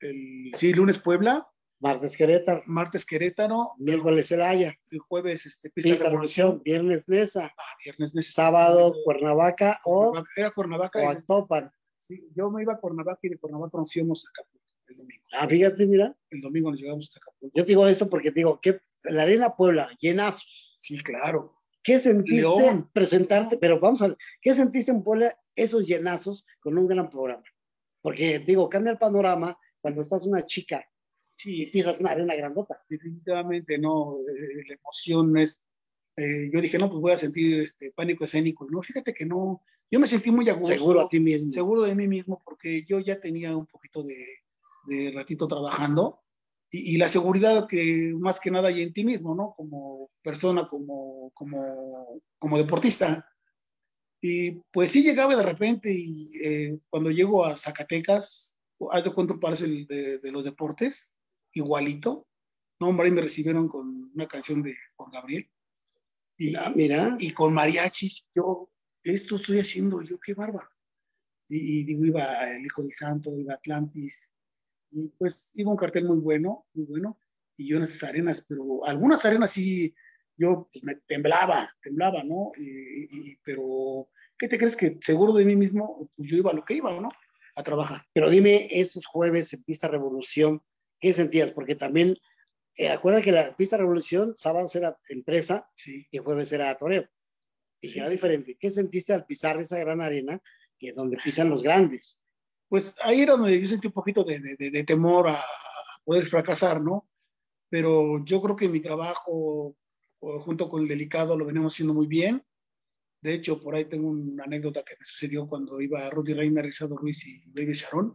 [0.00, 1.48] el sí, lunes Puebla.
[1.80, 2.62] Martes Querétaro.
[2.66, 3.72] Martes Querétaro.
[3.78, 4.72] Miércoles Celaya.
[4.92, 6.46] El jueves este, Pista, Pista Revolución.
[6.46, 6.62] Revolución.
[6.64, 7.52] Viernes Nesa.
[7.58, 8.32] Ah, viernes Nesa.
[8.32, 10.22] Sábado Cuernavaca o.
[10.36, 11.00] Era Cuernavaca.
[11.00, 11.72] O Actopan.
[12.02, 15.22] Sí, yo me iba a Cuernavaca y de Cuernavaca nos íbamos a Acapulco el domingo.
[15.32, 16.16] Ah, fíjate, mira.
[16.30, 17.56] El domingo nos llegamos hasta Acapulco.
[17.56, 20.76] Yo te digo esto porque te digo, que la Arena Puebla, llenazos.
[20.80, 21.54] Sí, claro.
[21.80, 22.90] ¿Qué sentiste León.
[22.92, 23.56] presentarte?
[23.56, 27.44] Pero vamos a ver, ¿qué sentiste en Puebla esos llenazos con un gran programa?
[28.00, 30.84] Porque digo, cambia el panorama cuando estás una chica
[31.34, 32.82] sí, y es una arena grandota.
[32.88, 35.64] Definitivamente no, eh, la emoción es,
[36.16, 38.66] eh, yo dije, no, pues voy a sentir este pánico escénico.
[38.70, 40.74] No, fíjate que no, yo me sentí muy a gusto.
[40.74, 41.50] Seguro a ti mismo.
[41.50, 44.26] Seguro de mí mismo, porque yo ya tenía un poquito de,
[44.86, 46.20] de ratito trabajando
[46.70, 49.54] y, y, la seguridad que más que nada hay en ti mismo, ¿no?
[49.54, 53.28] Como persona, como, como, como deportista.
[54.20, 58.58] Y pues sí llegaba de repente y eh, cuando llego a Zacatecas,
[58.90, 61.18] haz de cuenta un parece de, de, los deportes,
[61.52, 62.26] igualito.
[62.80, 65.50] No, hombre, ahí me recibieron con una canción de Juan Gabriel.
[66.36, 67.16] Y, ah, mira.
[67.18, 68.70] y con mariachis, yo,
[69.02, 70.68] esto estoy haciendo yo, qué bárbaro.
[71.48, 74.32] Y, y, digo, iba El Hijo del Santo, iba Atlantis,
[74.90, 77.18] y pues iba un cartel muy bueno, muy bueno,
[77.56, 79.94] y yo en esas arenas, pero algunas arenas sí,
[80.36, 82.52] yo pues, me temblaba, temblaba, ¿no?
[82.56, 86.54] Y, y, pero, ¿qué te crees que seguro de mí mismo, pues yo iba a
[86.54, 87.10] lo que iba, ¿no?
[87.56, 88.02] A trabajar.
[88.12, 90.62] Pero dime, esos jueves en Pista Revolución,
[91.00, 91.52] ¿qué sentías?
[91.52, 92.16] Porque también,
[92.76, 96.06] eh, acuérdate que la Pista Revolución, sábado era empresa sí.
[96.10, 97.06] y jueves era toreo.
[97.80, 98.56] Y sí, era sí, diferente.
[98.58, 100.40] ¿Qué sentiste al pisar esa gran arena,
[100.78, 102.24] que es donde pisan los grandes?
[102.68, 105.44] Pues ahí era donde yo sentí un poquito de, de, de temor a,
[106.04, 107.08] poder fracasar, ¿no?
[107.68, 109.76] Pero yo creo que mi trabajo,
[110.20, 112.44] junto con el delicado, lo venimos haciendo muy bien.
[113.20, 116.96] De hecho, por ahí tengo una anécdota que me sucedió cuando iba Rudy Reina, Rizado
[116.96, 118.14] Ruiz y Baby Sharon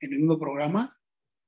[0.00, 1.00] en el mismo programa,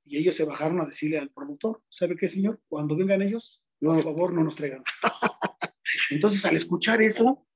[0.04, 2.60] y ellos se bajaron a decirle al productor, ¿sabe qué, señor?
[2.68, 4.82] Cuando vengan ellos, por favor, no nos traigan.
[6.10, 7.46] Entonces, al escuchar eso,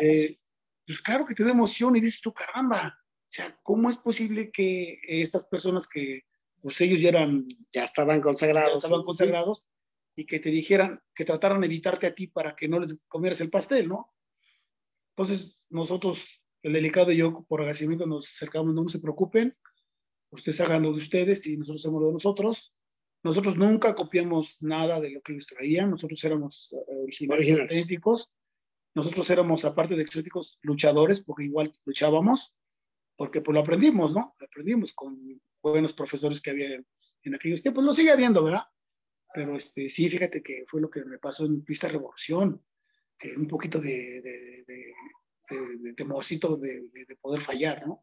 [0.00, 0.38] eh,
[0.86, 4.50] pues claro que te da emoción y dices tú, caramba, o sea, ¿cómo es posible
[4.50, 6.22] que estas personas que,
[6.62, 9.68] pues ellos ya eran, ya estaban consagrados, ya estaban consagrados,
[10.16, 13.40] y que te dijeran, que trataran de evitarte a ti para que no les comieras
[13.40, 14.12] el pastel, ¿no?
[15.10, 19.56] Entonces, nosotros, el delicado y yo, por agradecimiento, nos acercamos, no se preocupen,
[20.30, 22.74] ustedes hagan lo de ustedes y nosotros hacemos lo de nosotros.
[23.22, 28.32] Nosotros nunca copiamos nada de lo que ellos traían, nosotros éramos uh, originales, originales, auténticos.
[28.94, 32.54] Nosotros éramos, aparte de exóticos, luchadores, porque igual luchábamos,
[33.16, 34.34] porque pues lo aprendimos, ¿no?
[34.38, 35.16] Lo aprendimos con
[35.62, 36.86] buenos profesores que había en,
[37.22, 37.84] en aquellos tiempos.
[37.84, 38.64] Lo sigue habiendo, ¿verdad?
[39.32, 42.64] Pero este, sí, fíjate que fue lo que me pasó en Pista Revolución,
[43.18, 44.94] que un poquito de, de, de,
[45.78, 46.88] de temorcito de,
[47.20, 48.02] poder fallar, ¿no?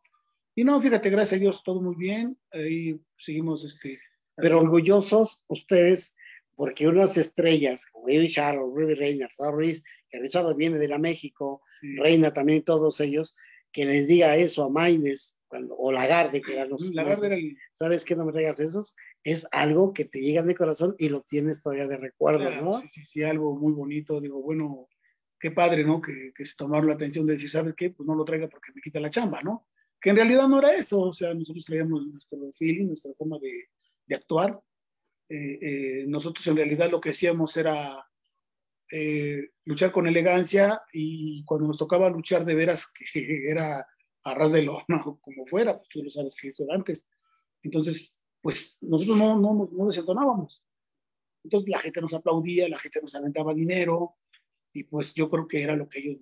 [0.58, 2.36] Y no, fíjate, gracias a Dios, todo muy bien.
[2.52, 4.00] Ahí seguimos, este...
[4.36, 6.16] Pero orgullosos ustedes,
[6.56, 11.62] porque unas estrellas, como Baby Sharon, Rudy Reina, Ruiz, que Richard viene de la México,
[11.80, 11.96] sí.
[11.98, 13.36] Reina también, todos ellos,
[13.72, 16.92] que les diga eso a Maines, cuando, o Lagarde, que eran los...
[16.92, 17.56] Lagarde era el...
[17.72, 18.96] ¿Sabes qué no me traigas esos?
[19.24, 22.80] es algo que te llega de corazón y lo tienes todavía de recuerdo, Claro, ¿no?
[22.80, 24.22] Sí, sí, sí, algo muy bonito.
[24.22, 24.88] Digo, bueno,
[25.40, 26.02] qué padre, ¿no?
[26.02, 27.90] Que, que se tomaron la atención de decir, ¿sabes qué?
[27.90, 29.68] Pues no lo traiga porque me quita la chamba, ¿no?
[30.00, 33.70] Que en realidad no era eso, o sea, nosotros traíamos nuestro feeling, nuestra forma de,
[34.06, 34.62] de actuar.
[35.30, 38.08] Eh, eh, nosotros en realidad lo que hacíamos era
[38.92, 43.86] eh, luchar con elegancia y cuando nos tocaba luchar de veras, que era
[44.24, 47.10] a ras de lona como fuera, pues tú lo sabes que eso era antes.
[47.64, 50.66] Entonces, pues nosotros no, no, no, no desentonábamos.
[51.44, 54.18] Entonces la gente nos aplaudía, la gente nos aventaba dinero
[54.74, 56.18] y pues yo creo que era lo que ellos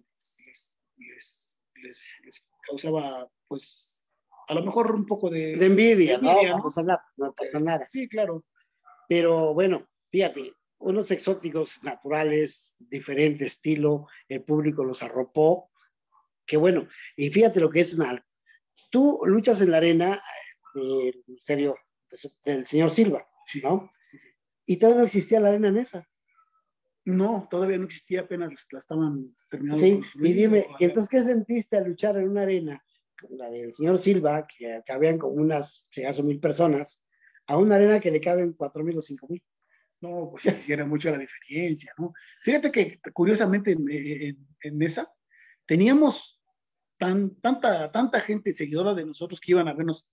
[0.45, 4.15] les, les, les, les causaba, pues
[4.47, 5.55] a lo mejor un poco de...
[5.55, 6.29] De envidia, de ¿no?
[6.31, 6.57] envidia, ¿no?
[6.57, 7.85] Vamos a hablar, no pasa nada.
[7.85, 8.45] Sí, claro.
[9.07, 15.71] Pero bueno, fíjate, unos exóticos naturales, diferente estilo, el público los arropó.
[16.45, 18.23] Que bueno, y fíjate lo que es una.
[18.91, 20.13] Tú luchas en la arena
[20.75, 21.75] eh, del ministerio
[22.43, 23.89] del señor Silva, Sí, ¿no?
[24.09, 24.27] sí, sí.
[24.65, 26.07] Y todavía no existía la arena en esa.
[27.05, 29.79] No, todavía no existía, apenas la estaban terminando.
[29.79, 30.65] Sí, y dime.
[30.79, 32.83] ¿y entonces qué sentiste al luchar en una arena,
[33.29, 37.01] la del señor Silva, que cabían como unas, acaso, mil personas,
[37.47, 39.43] a una arena que le caben cuatro mil o cinco mil?
[40.01, 42.13] No, pues sí, era mucho la diferencia, ¿no?
[42.41, 45.11] Fíjate que curiosamente en, en- en esa
[45.65, 46.41] teníamos
[46.97, 50.05] tan, tanta, tanta gente seguidora de nosotros que iban a vernos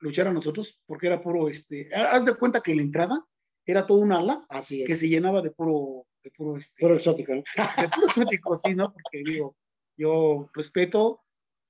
[0.00, 3.24] luchar a nosotros, porque era puro, este, haz de cuenta que la entrada
[3.64, 4.86] era toda una ala Así es.
[4.86, 7.42] que se llenaba de puro, de puro, este, Puro exótico, ¿no?
[7.80, 8.92] de puro exótico, sí, ¿no?
[8.92, 9.56] Porque digo,
[9.96, 11.23] yo respeto,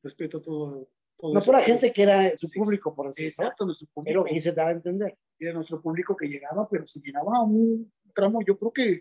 [0.05, 0.89] respeto todo.
[1.19, 3.47] todo No, pura gente que era su público, por así decirlo.
[3.47, 4.25] Exacto, nuestro Es público.
[4.25, 5.19] que quise dar a entender.
[5.41, 8.95] era nuestro público que llegaba, pero se llenaba un tramo, yo creo que,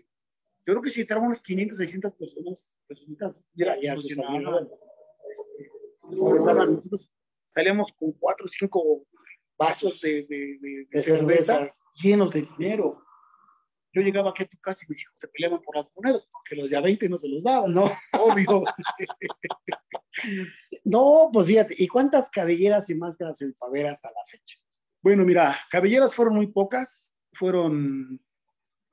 [0.66, 4.68] yo creo que si entraban unas 500, 600 personas, personitas, Ya, ya se llenaban,
[5.30, 5.70] este,
[6.02, 7.12] nosotros
[7.46, 9.06] salíamos con cuatro o cinco
[9.56, 11.76] vasos de, de- de- de De cerveza, cerveza.
[12.02, 13.00] llenos de dinero.
[13.94, 16.56] Yo llegaba aquí a tu casa y mis hijos se peleaban por las monedas, porque
[16.56, 18.64] los de a 20 no se los daban, No, obvio.
[20.84, 24.58] no, pues fíjate, ¿y cuántas cabelleras y máscaras en Favela hasta la fecha?
[25.02, 28.20] Bueno, mira, cabelleras fueron muy pocas, fueron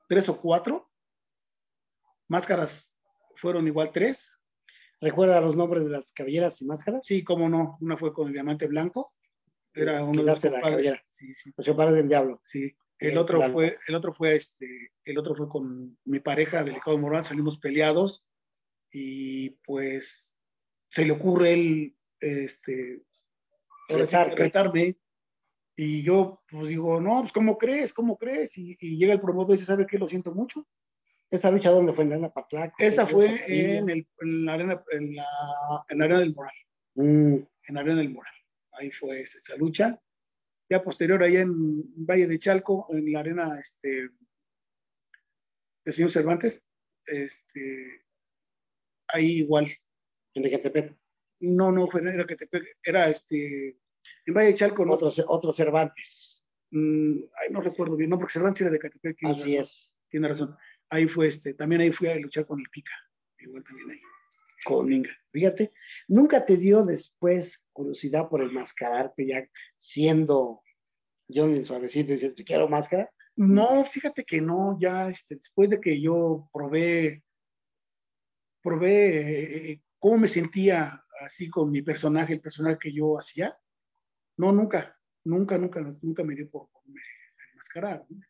[0.08, 0.90] tres o cuatro.
[2.28, 2.96] Máscaras
[3.34, 4.38] fueron igual tres.
[5.00, 7.04] ¿Recuerda los nombres de las cabelleras y máscaras?
[7.04, 9.10] Sí, cómo no, una fue con el diamante blanco.
[9.74, 10.62] Era uno de los compadres.
[10.70, 11.04] cabellera.
[11.08, 12.40] Sí, sí, Los compadres del diablo.
[12.44, 12.72] sí.
[13.02, 16.96] El El otro fue, el otro fue este, el otro fue con mi pareja delicado
[16.98, 18.24] moral, salimos peleados
[18.90, 20.36] y pues
[20.88, 23.02] se le ocurre él, este,
[23.88, 24.36] Retarte.
[24.36, 24.96] retarme.
[25.74, 27.94] Y yo, pues digo, no, pues, ¿cómo crees?
[27.94, 28.56] ¿Cómo crees?
[28.58, 29.98] Y, y llega el promotor y dice, ¿sabe qué?
[29.98, 30.66] Lo siento mucho.
[31.30, 32.04] ¿Esa lucha dónde fue?
[32.04, 32.74] ¿En la arena Patlaco?
[32.78, 35.26] Esa ¿En fue en, el, en la arena, en la,
[35.88, 36.54] en la arena del Moral,
[36.94, 37.34] Mm,
[37.68, 38.34] en la arena del Moral.
[38.72, 39.98] Ahí fue esa, esa lucha.
[40.68, 41.52] Ya posterior, allá en
[42.06, 44.08] Valle de Chalco, en la arena este,
[45.84, 46.66] del señor Cervantes,
[47.06, 48.04] este,
[49.08, 49.66] ahí igual.
[50.34, 50.96] en Ecatepec.
[51.40, 52.48] No, no, fue era que te
[52.84, 53.78] era este,
[54.26, 56.44] en Valle de Chalco, no, Otro, otro Cervantes.
[56.70, 59.92] mm, ay, no recuerdo bien, no, porque Cervantes era de Catepec, tiene Así razón, es.
[60.08, 60.56] tiene razón.
[60.88, 62.92] Ahí fue este, también ahí fui a luchar con el Pica,
[63.38, 64.00] igual también ahí.
[64.64, 64.88] Con,
[65.32, 65.72] fíjate,
[66.08, 69.44] ¿nunca te dio después curiosidad por enmascararte ya
[69.76, 70.62] siendo
[71.28, 73.10] Johnny Suavecito y dices, "Te quiero máscara?
[73.36, 77.24] No, fíjate que no, ya este, después de que yo probé,
[78.62, 83.56] probé eh, cómo me sentía así con mi personaje, el personaje que yo hacía,
[84.36, 87.00] no, nunca, nunca, nunca, nunca me dio por, por me-
[87.52, 88.04] enmascarar.
[88.08, 88.20] ¿no?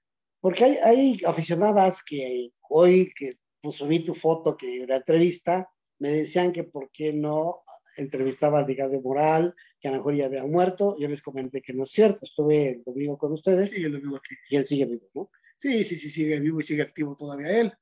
[0.41, 5.69] Porque hay, hay aficionadas que hoy que pues, subí tu foto que la entrevista,
[6.03, 7.61] me decían que por qué no
[7.97, 10.97] entrevistaba a Digado Moral, que a lo mejor ya había muerto.
[10.99, 14.17] Yo les comenté que no es cierto, estuve el domingo con ustedes Sí, lo digo
[14.17, 14.35] aquí.
[14.51, 15.31] y él sigue vivo, ¿no?
[15.57, 17.73] Sí, sí, sí, sigue vivo y sigue activo todavía él.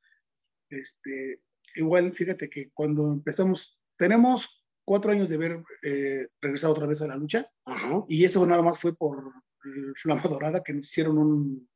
[0.69, 1.41] Este,
[1.77, 7.07] igual, fíjate que cuando empezamos, tenemos cuatro años de haber eh, regresado otra vez a
[7.07, 8.05] la lucha, Ajá.
[8.09, 9.17] y eso nada más fue por
[9.65, 11.69] eh, Flama Dorada, que nos hicieron un,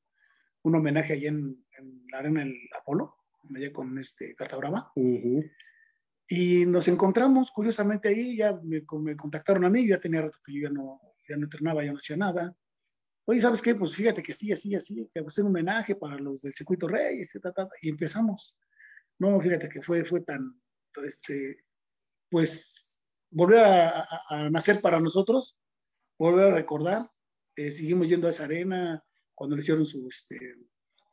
[0.62, 3.14] un homenaje allá en, en la arena del Apolo,
[3.54, 4.90] allá con este Carta Brava.
[4.96, 5.42] Ujú.
[6.28, 10.54] Y nos encontramos, curiosamente, ahí, ya me, me contactaron a mí, ya tenía rato que
[10.54, 12.56] yo ya no, ya no entrenaba, ya no hacía nada.
[13.26, 13.74] Oye, ¿sabes qué?
[13.74, 17.30] Pues fíjate que sí, así, así, que hacer un homenaje para los del Circuito Reyes,
[17.32, 18.56] ta, ta, ta, y empezamos.
[19.18, 20.60] No, fíjate que fue, fue tan,
[21.06, 21.64] este,
[22.30, 25.58] pues, volver a, a- a nacer para nosotros,
[26.18, 27.10] volver a recordar.
[27.56, 29.02] Eh, seguimos yendo a esa arena
[29.34, 30.38] cuando le hicieron su, este,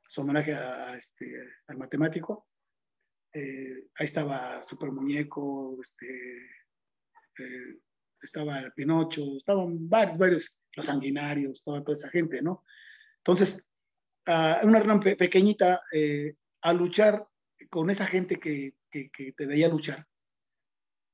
[0.09, 1.33] su homenaje a, este,
[1.67, 2.47] al matemático.
[3.33, 6.35] Eh, ahí estaba Super Muñeco, este,
[7.39, 7.79] eh,
[8.21, 12.63] estaba Pinocho, estaban varios, varios, los sanguinarios, toda, esa gente, ¿no?
[13.17, 13.67] Entonces,
[14.25, 17.27] una arena pe pequeñita eh, a luchar
[17.69, 20.05] con esa gente que, te veía luchar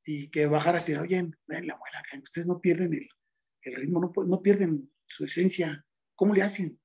[0.03, 2.93] y que bajaras y oye, la abuela, ustedes no pierden
[3.61, 5.85] el, ritmo, no, no, pierden su esencia.
[6.15, 6.79] ¿Cómo le hacen?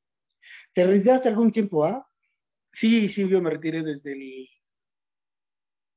[0.75, 2.07] ¿Te retiraste algún tiempo, ah?
[2.71, 4.49] Sí, sí, yo me retiré desde el,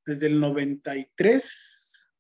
[0.05, 2.11] desde el 93,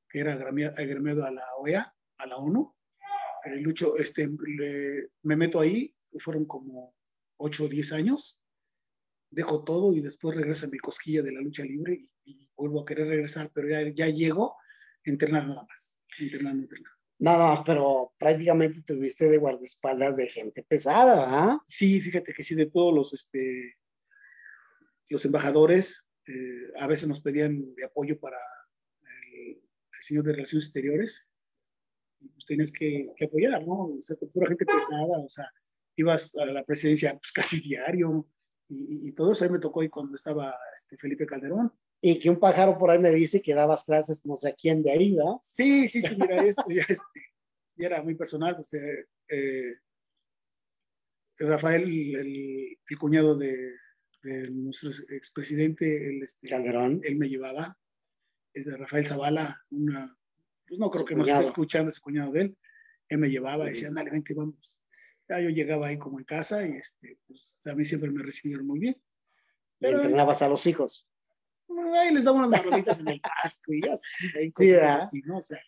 [0.09, 2.74] que era agremiado a la OEA, a la ONU.
[3.45, 6.95] Eh, Lucho, este, le, me meto ahí, fueron como
[7.39, 8.39] 8 o 10 años.
[9.31, 12.83] Dejo todo y después regreso a mi cosquilla de la lucha libre y, y vuelvo
[12.83, 14.57] a querer regresar, pero ya, ya llego a
[15.05, 15.99] entrenar nada más.
[16.19, 17.05] Entrenando, entrenando.
[17.19, 21.63] Nada más, pero prácticamente tuviste de guardaespaldas de gente pesada, ¿ah?
[21.65, 23.77] Sí, fíjate que sí, de todos los, este,
[25.09, 28.39] los embajadores, eh, a veces nos pedían de apoyo para
[29.33, 31.31] el, el, señor de Relaciones Exteriores,
[32.31, 33.97] pues tienes que, que apoyar, ¿no?
[33.99, 35.51] O sea, pura gente pesada, o sea,
[35.97, 38.27] ibas a la presidencia pues, casi diario,
[38.69, 42.19] y, y, y todo eso ahí me tocó ahí cuando estaba este, Felipe Calderón, y
[42.19, 44.93] que un pájaro por ahí me dice que dabas clases no sé a quién de
[44.93, 45.37] ahí, ¿verdad?
[45.43, 47.21] Sí, sí, sí, mira, esto ya, este,
[47.77, 49.73] ya era muy personal, pues, eh, eh,
[51.39, 53.73] Rafael, el, el cuñado de,
[54.23, 57.79] de, nuestro expresidente, el, este, Calderón, él me llevaba,
[58.53, 60.17] es de Rafael Zavala, una,
[60.67, 62.59] pues no creo que nos esté escuchando, ese cuñado de él,
[63.09, 64.77] él me llevaba, decía, dale, vente, vamos.
[65.29, 68.67] Ya yo llegaba ahí como en casa y este, pues, a mí siempre me recibieron
[68.67, 69.03] muy bien.
[69.79, 71.09] Pero, ¿Y entrenabas a los hijos?
[71.95, 75.39] Ahí les daba unas marronitas en el pasto y ya sí, así, ¿no?
[75.39, 75.59] O sea,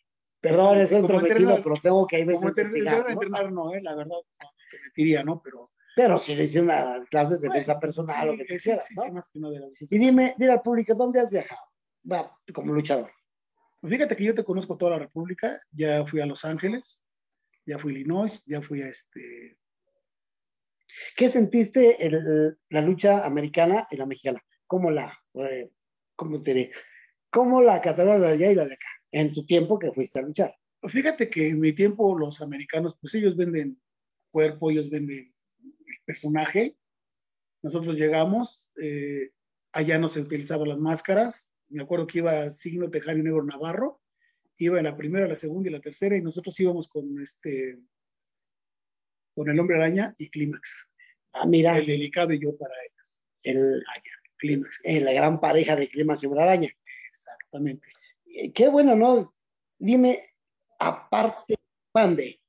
[0.41, 3.03] Perdón, es entrometido, pero tengo que ir a investigar.
[3.03, 3.11] ¿no?
[3.11, 5.41] entrenar no, eh, la verdad, no, te mentiría, ¿no?
[5.43, 5.73] Pero...
[5.97, 8.87] Pero si le hice una clase de defensa bueno, personal, sí, lo que sí, quisieras,
[8.87, 9.03] sí, ¿no?
[9.03, 11.63] sí, más que no de la y dime, dile al público, ¿dónde has viajado?
[12.13, 13.11] Va, como luchador.
[13.83, 17.07] Fíjate que yo te conozco toda la República, ya fui a Los Ángeles,
[17.65, 19.59] ya fui a Illinois, ya fui a este...
[21.17, 24.43] ¿Qué sentiste en la lucha americana y la mexicana?
[24.67, 25.71] ¿Cómo la, eh,
[26.15, 26.73] cómo te diré?
[27.31, 28.89] ¿Cómo la cataloga de allá y la de acá?
[29.11, 30.57] En tu tiempo que fuiste a luchar.
[30.81, 33.81] Pues fíjate que en mi tiempo los americanos, pues ellos venden
[34.31, 35.31] cuerpo, ellos venden
[36.07, 36.77] personaje.
[37.63, 39.33] Nosotros llegamos, eh,
[39.73, 41.53] allá no se utilizaban las máscaras.
[41.69, 44.01] Me acuerdo que iba Signo Tejano y Negro Navarro,
[44.59, 47.79] iba en la primera, la segunda y la tercera, y nosotros íbamos con este
[49.35, 50.91] con el hombre araña y Clímax.
[51.35, 51.77] Ah, mira.
[51.77, 53.21] El delicado y yo para ellos.
[53.43, 54.81] El, Allá, Clímax.
[54.85, 56.71] eh, la gran pareja de Clímax y hombre araña.
[57.09, 57.87] Exactamente.
[58.25, 59.35] Eh, Qué bueno, ¿no?
[59.79, 60.35] Dime,
[60.79, 61.57] aparte,
[61.93, 62.41] mande.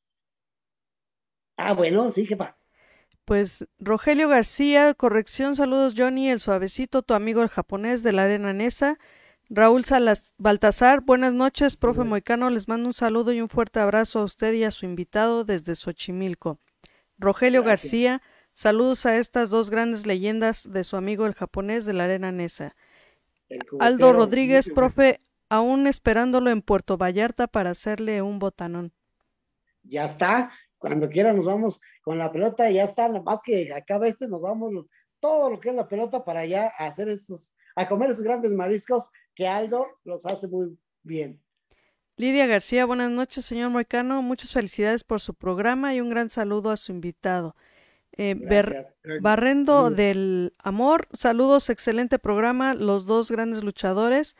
[1.58, 2.57] Ah, bueno, sí, jefa.
[3.28, 8.54] Pues Rogelio García, corrección, saludos Johnny, el suavecito, tu amigo el japonés de la arena
[8.54, 9.00] Nesa.
[9.50, 14.20] Raúl Salas Baltasar, buenas noches, profe Moicano, les mando un saludo y un fuerte abrazo
[14.20, 16.62] a usted y a su invitado desde Xochimilco.
[17.18, 17.92] Rogelio Gracias.
[17.92, 18.22] García,
[18.54, 22.78] saludos a estas dos grandes leyendas de su amigo el japonés de la arena Nesa.
[23.82, 28.94] Aldo Rodríguez, profe, aún esperándolo en Puerto Vallarta para hacerle un botanón.
[29.84, 30.50] Ya está.
[30.78, 33.08] Cuando quiera nos vamos con la pelota, ya está.
[33.08, 34.86] Nada más que acaba este, nos vamos
[35.20, 38.54] todo lo que es la pelota para allá a hacer estos, a comer esos grandes
[38.54, 41.42] mariscos que Aldo los hace muy bien.
[42.16, 44.22] Lidia García, buenas noches, señor Moicano.
[44.22, 47.56] Muchas felicidades por su programa y un gran saludo a su invitado.
[48.13, 48.98] Eh, Gracias.
[49.22, 54.36] Barrendo del Amor, saludos, excelente programa, los dos grandes luchadores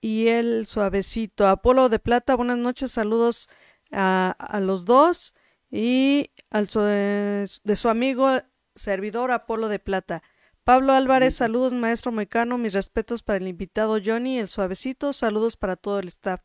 [0.00, 1.46] y el suavecito.
[1.46, 3.50] Apolo de Plata, buenas noches, saludos
[3.90, 5.34] a, a los dos
[5.72, 8.28] y al su- de su amigo
[8.76, 10.22] servidor Apolo de Plata.
[10.64, 15.76] Pablo Álvarez, saludos maestro Moicano, mis respetos para el invitado Johnny, el suavecito, saludos para
[15.76, 16.42] todo el staff.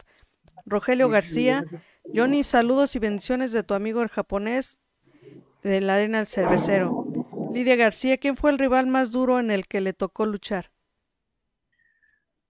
[0.66, 1.68] Rogelio García,
[2.16, 4.80] Johnny, saludos y bendiciones de tu amigo el japonés
[5.64, 6.98] de la arena del cervecero.
[7.54, 10.72] Lidia García, ¿quién fue el rival más duro en el que le tocó luchar?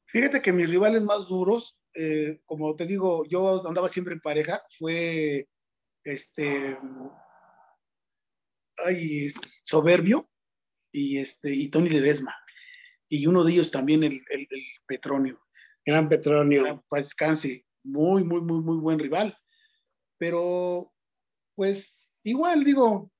[0.06, 4.62] Fíjate que mis rivales más duros, eh, como te digo, yo andaba siempre en pareja,
[4.78, 5.48] fue
[6.08, 6.78] este,
[8.86, 10.30] ay, este, Soberbio
[10.92, 12.36] y, este, y Tony Ledesma.
[13.10, 15.40] Y uno de ellos también, el, el, el Petronio.
[15.86, 16.84] Gran Petronio.
[16.90, 19.38] Pues descanse, muy, muy, muy, muy buen rival.
[20.18, 20.94] Pero,
[21.56, 23.12] pues, igual digo,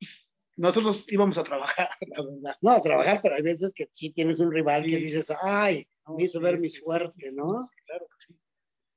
[0.00, 2.56] pues, nosotros íbamos a trabajar, la verdad.
[2.60, 5.84] No, a trabajar, pero hay veces que sí tienes un rival Sí, que dices, ay,
[6.16, 7.62] me hizo ver mi suerte, ¿no?
[7.62, 8.40] sí, claro que sí.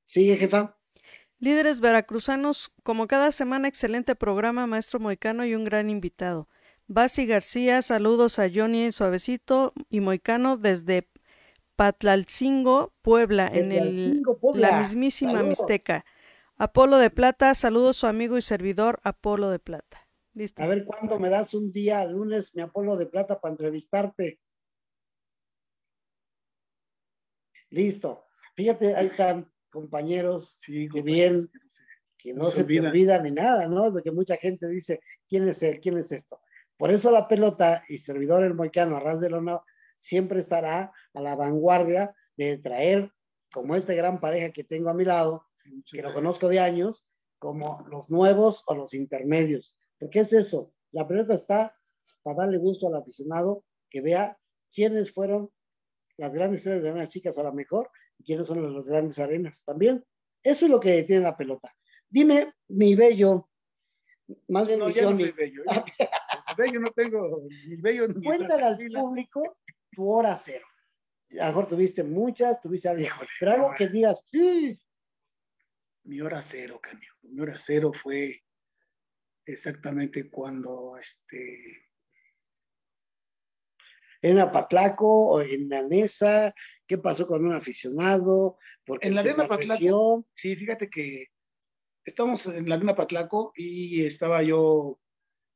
[0.04, 0.78] Sigue, jefa.
[1.42, 6.48] Líderes veracruzanos, como cada semana, excelente programa, maestro Moicano y un gran invitado.
[6.86, 11.10] Basi García, saludos a Johnny Suavecito y Moicano desde
[11.76, 14.70] Patlalcingo, Puebla, en el, Puebla.
[14.70, 15.48] la mismísima Saludos.
[15.48, 16.06] Mixteca.
[16.58, 20.08] Apolo de Plata, saludos su amigo y servidor Apolo de Plata.
[20.36, 20.62] Listo.
[20.62, 24.40] A ver cuándo me das un día, lunes, mi Apolo de Plata para entrevistarte.
[27.72, 28.26] Listo.
[28.56, 31.52] Fíjate, ahí están compañeros Sí, compañeros, bien.
[31.52, 31.84] que no sé.
[32.18, 32.90] que No no se se te olvida.
[32.90, 33.92] olvida ni nada, ¿no?
[33.92, 35.80] De que mucha gente dice, ¿quién es él?
[35.80, 36.40] ¿Quién es esto?
[36.78, 39.62] Por eso la pelota y servidor el moicano Arras de Lona
[39.98, 43.12] siempre estará a la vanguardia de traer,
[43.54, 46.14] como esta gran pareja que tengo a mi lado, Sí, que lo gracias.
[46.16, 47.06] conozco de años,
[47.40, 49.78] como los nuevos o los intermedios.
[50.00, 51.76] Porque es eso, la pelota está
[52.24, 54.38] para darle gusto al aficionado que vea
[54.74, 55.52] quiénes fueron
[56.22, 59.64] las grandes estrellas de arenas chicas a lo mejor y quiénes son las grandes arenas
[59.66, 60.06] también.
[60.44, 61.74] Eso es lo que tiene la pelota.
[62.08, 63.50] Dime, mi bello,
[64.48, 65.64] más bien No, ya no soy bello.
[65.64, 65.84] ¿eh?
[66.58, 69.58] bello no tengo, ni bello ni cuéntale al público
[69.92, 70.66] tu hora cero.
[71.40, 73.06] A lo mejor tuviste muchas, tuviste algo,
[73.40, 74.78] pero algo que digas, "Sí,
[76.04, 77.18] Mi hora cero, canijo.
[77.24, 78.44] Mi hora cero fue
[79.46, 81.91] exactamente cuando este
[84.22, 86.54] en Apatlaco o en la Nesa,
[86.88, 90.26] qué pasó con un aficionado, porque En la Arena Patlaco.
[90.34, 91.28] Sí, fíjate que
[92.04, 95.00] estábamos en la Luna Patlaco y estaba yo,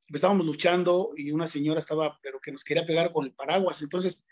[0.09, 3.81] estábamos luchando y una señora estaba, pero que nos quería pegar con el paraguas.
[3.81, 4.25] Entonces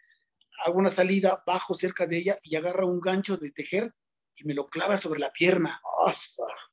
[0.65, 3.93] hago una salida, bajo cerca de ella y agarra un gancho de tejer
[4.36, 5.81] y me lo clava sobre la pierna.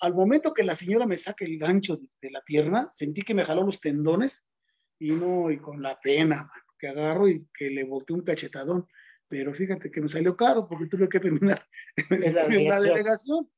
[0.00, 3.34] Al momento que la señora me saca el gancho de, de la pierna, sentí que
[3.34, 4.46] me jaló los tendones
[4.98, 8.86] y no, y con la pena, mano, que agarro y que le boté un cachetadón.
[9.28, 11.62] Pero fíjate que me salió caro porque tuve que terminar
[12.10, 13.48] En la delegación.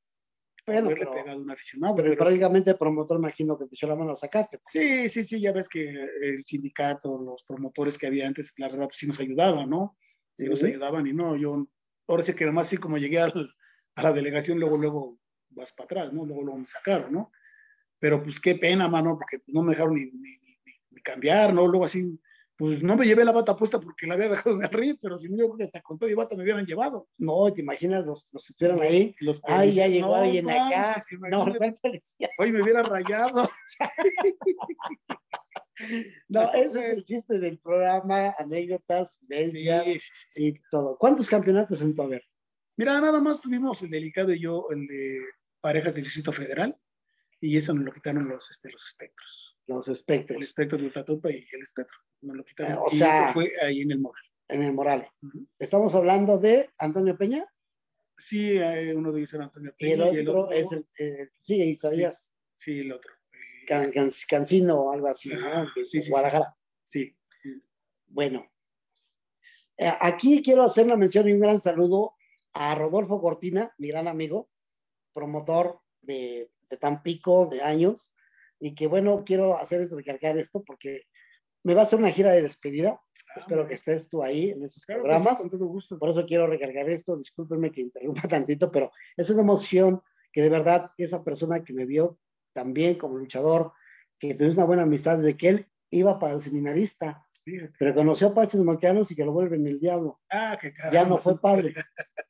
[0.64, 1.96] Bueno, pero, pegado un aficionado.
[1.96, 4.60] pero pero prácticamente el promotor imagino que te echó la mano a sacarte.
[4.66, 8.84] sí, sí, sí, ya ves que el sindicato, los promotores que había antes, la verdad,
[8.86, 9.98] pues, sí nos ayudaban, ¿no?
[10.36, 10.68] Sí nos Ujú.
[10.70, 11.66] ayudaban y no, yo,
[12.06, 13.52] ahora sí que además así como llegué al-
[13.96, 15.18] a la delegación, luego, luego
[15.50, 16.24] vas para atrás, ¿no?
[16.24, 17.32] Luego, luego me sacaron, ¿no?
[17.98, 21.66] Pero pues qué pena, mano, porque no me dejaron ni, ni- ni- ni cambiar, ¿no?
[21.66, 22.20] Luego así,
[22.62, 25.18] pues no me llevé la bata puesta porque la había dejado en el río, pero
[25.18, 27.08] si no, yo creo que hasta con todo y bata me hubieran llevado.
[27.18, 29.16] No, te imaginas, los, los estuvieron ahí.
[29.18, 30.94] Los Ay, ya llegó no alguien acá.
[30.94, 31.44] manches, No.
[32.38, 33.50] Hoy me hubiera rayado.
[36.28, 40.46] No, ese es el chiste del programa, anécdotas, vivencias Sí, sí, sí.
[40.46, 40.96] y todo.
[40.96, 42.22] ¿Cuántos campeonatos en tu haber?
[42.76, 45.18] Mira, nada más tuvimos el delicado y yo, el de
[45.60, 46.78] parejas del Distrito Federal,
[47.40, 49.51] y eso nos lo quitaron los, este, los espectros.
[49.66, 51.96] Los El espectros espectro de Utatupa y el espectro.
[52.22, 52.72] Nos lo quitaron.
[52.74, 54.22] Eh, o y sea- eso fue ahí en el Moral.
[54.48, 55.08] en el Moral.
[55.58, 57.46] Estamos hablando de Antonio Peña
[58.18, 61.60] Sí, eh, uno de ellos era Antonio y el Peña, otro es el, eh, sí,
[61.62, 63.10] Isaías Sí, el otro.
[63.66, 65.70] Can- Can- Cancino o algo así, Ajá, ¿no?
[65.74, 66.10] Sí, sí, sí.
[66.10, 66.56] Guadalajara.
[66.84, 67.16] Sí.
[68.06, 68.46] Bueno,
[69.78, 72.14] eh, aquí quiero hacer una mención y un gran saludo
[72.52, 74.50] a Rodolfo Cortina, mi gran amigo,
[75.14, 78.12] promotor de, de Tampico de años,
[78.64, 81.02] y que bueno, quiero hacer es recalcar esto porque
[81.64, 83.00] me va a hacer una gira de despedida.
[83.30, 85.42] Ah, Espero que estés tú ahí en esos Claro programas.
[85.42, 85.98] sí, con todo gusto.
[85.98, 87.16] Por eso quiero recargar esto.
[87.16, 90.00] Discúlpenme que interrumpa tantito, pero es una emoción
[90.32, 92.18] que de verdad esa persona que me vio
[92.52, 93.72] también como luchador,
[94.20, 97.72] que tenía una buena amistad desde que él iba para el seminarista, Fíjate.
[97.78, 100.20] pero conoció a Paches Moquianos y que lo vuelven el diablo.
[100.30, 100.94] Ah, qué carajo.
[100.94, 101.74] Ya no fue padre.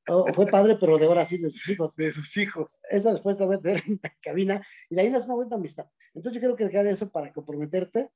[0.08, 1.94] O fue padre, pero de ahora sí de sus hijos.
[1.96, 2.80] De sus hijos.
[2.90, 5.86] Esa después de ver en la cabina y de ahí nace una buena amistad.
[6.14, 8.10] Entonces yo quiero cargar eso para comprometerte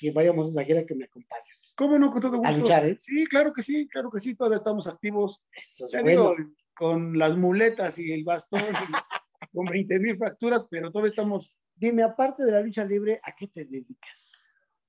[0.00, 1.74] que vayamos a esa gira que me acompañes.
[1.76, 2.10] ¿Cómo no?
[2.10, 2.48] Con todo gusto.
[2.48, 2.96] A luchar, ¿eh?
[2.98, 4.34] Sí, claro que sí, claro que sí.
[4.34, 5.44] Todavía estamos activos.
[5.52, 6.08] Eso es bueno.
[6.08, 6.36] digo,
[6.74, 8.62] con las muletas y el bastón, y
[9.52, 11.60] con 20 mil fracturas, pero todavía estamos.
[11.74, 14.39] Dime, aparte de la lucha libre, ¿a qué te dedicas?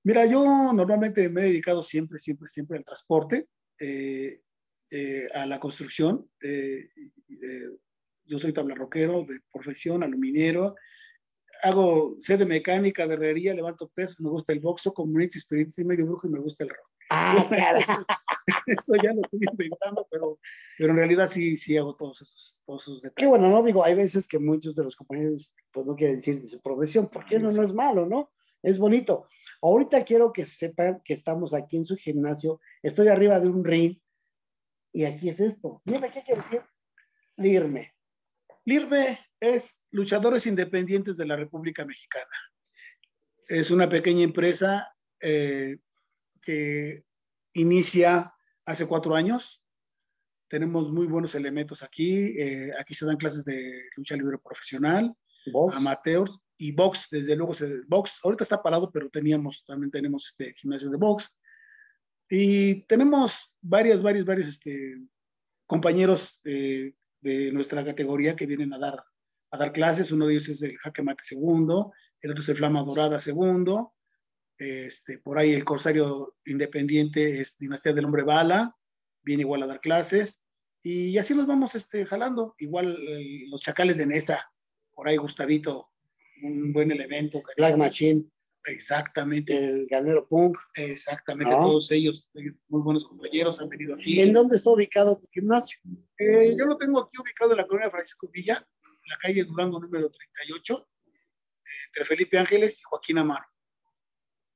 [0.03, 3.47] Mira, yo normalmente me he dedicado siempre, siempre, siempre al transporte,
[3.79, 4.41] eh,
[4.91, 6.29] eh, a la construcción.
[6.41, 6.89] eh,
[7.41, 7.69] eh,
[8.25, 10.75] yo soy tablarroquero de profesión, aluminero.
[11.63, 16.05] Hago sede mecánica de herrería, levanto pesos, me gusta el boxo, comunity spirit y medio
[16.05, 16.89] brujo y me gusta el rock.
[17.09, 17.83] Ah, caray.
[18.65, 20.39] Eso ya lo estoy inventando, pero,
[20.77, 23.29] pero en realidad sí, sí hago todos esos, todos esos Qué detalles.
[23.29, 23.63] bueno, ¿no?
[23.63, 27.09] Digo, hay veces que muchos de los compañeros, pues no quieren decir de su profesión,
[27.11, 28.31] porque no, no es malo, ¿no?
[28.63, 29.27] Es bonito.
[29.61, 33.97] Ahorita quiero que sepan que estamos aquí en su gimnasio, estoy arriba de un ring,
[34.93, 35.81] y aquí es esto.
[35.85, 36.61] Dime, ¿qué quiere decir?
[37.37, 37.93] Lirme.
[38.65, 42.29] LIRME es Luchadores Independientes de la República Mexicana.
[43.47, 45.77] Es una pequeña empresa eh,
[46.41, 47.03] que
[47.53, 48.33] inicia
[48.65, 49.63] hace cuatro años.
[50.47, 52.39] Tenemos muy buenos elementos aquí.
[52.39, 55.15] Eh, aquí se dan clases de lucha libre profesional,
[55.51, 55.75] Box.
[55.75, 60.53] amateurs y box, desde luego, se, box, ahorita está parado, pero teníamos, también tenemos este
[60.53, 61.35] gimnasio de box.
[62.29, 64.95] Y tenemos varias, varias, varios este,
[65.65, 69.03] compañeros eh, de nuestra categoría que vienen a dar,
[69.49, 70.11] a dar clases.
[70.11, 73.95] Uno de ellos es el Jaque Mate segundo, el otro es el Flama Dorada segundo.
[74.55, 78.77] Este, por ahí el Corsario Independiente es Dinastía del Hombre Bala,
[79.23, 80.43] viene igual a dar clases.
[80.83, 82.53] Y así nos vamos este, jalando.
[82.59, 84.51] Igual eh, los Chacales de Nesa,
[84.93, 85.90] por ahí Gustavito,
[86.43, 87.41] un buen elemento.
[87.57, 88.25] Black Machine,
[88.65, 90.57] Exactamente, el Ganero Punk.
[90.75, 91.51] exactamente.
[91.51, 94.15] Todos ellos, eh, muy buenos compañeros, han venido aquí.
[94.15, 95.79] ¿Y en dónde está ubicado tu gimnasio?
[96.17, 99.79] Eh, yo lo tengo aquí ubicado en la colonia Francisco Villa, en la calle Durango
[99.79, 101.11] número 38, eh,
[101.87, 103.45] entre Felipe Ángeles y Joaquín Amaro.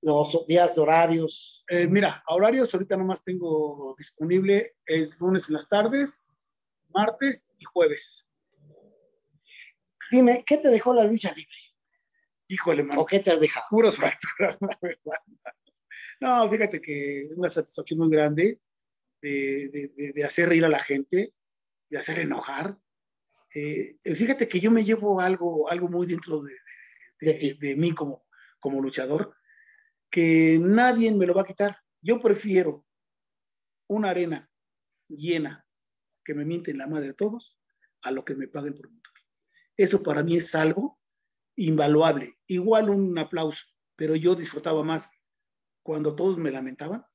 [0.02, 1.66] Los días de horarios.
[1.68, 6.30] Eh, mira, a horarios ahorita nomás tengo disponible, es lunes en las tardes,
[6.90, 8.28] martes y jueves.
[10.12, 11.65] Dime, ¿qué te dejó la lucha libre?
[12.48, 13.02] Híjole, mano.
[13.02, 13.66] ¿O qué te has dejado?
[13.70, 15.14] puras fracturas, la verdad.
[16.20, 18.60] No, fíjate que es una satisfacción muy grande
[19.22, 21.34] de, de- de- de hacer reír a la gente,
[21.90, 22.78] de hacer enojar.
[23.54, 26.42] Eh, fíjate que yo me llevo algo, algo muy dentro
[27.20, 28.26] de, mí como,
[28.60, 29.36] como luchador,
[30.10, 31.78] que nadie me lo va a quitar.
[32.02, 32.86] Yo prefiero
[33.88, 34.50] una arena
[35.08, 35.66] llena
[36.24, 37.60] que me mienten la madre de todos
[38.04, 39.14] a lo que me pague el promotor.
[39.78, 41.00] Eso para mí es algo
[41.56, 42.34] invaluable.
[42.48, 45.12] Igual un aplauso, pero yo disfrutaba más
[45.84, 47.06] cuando todos me lamentaban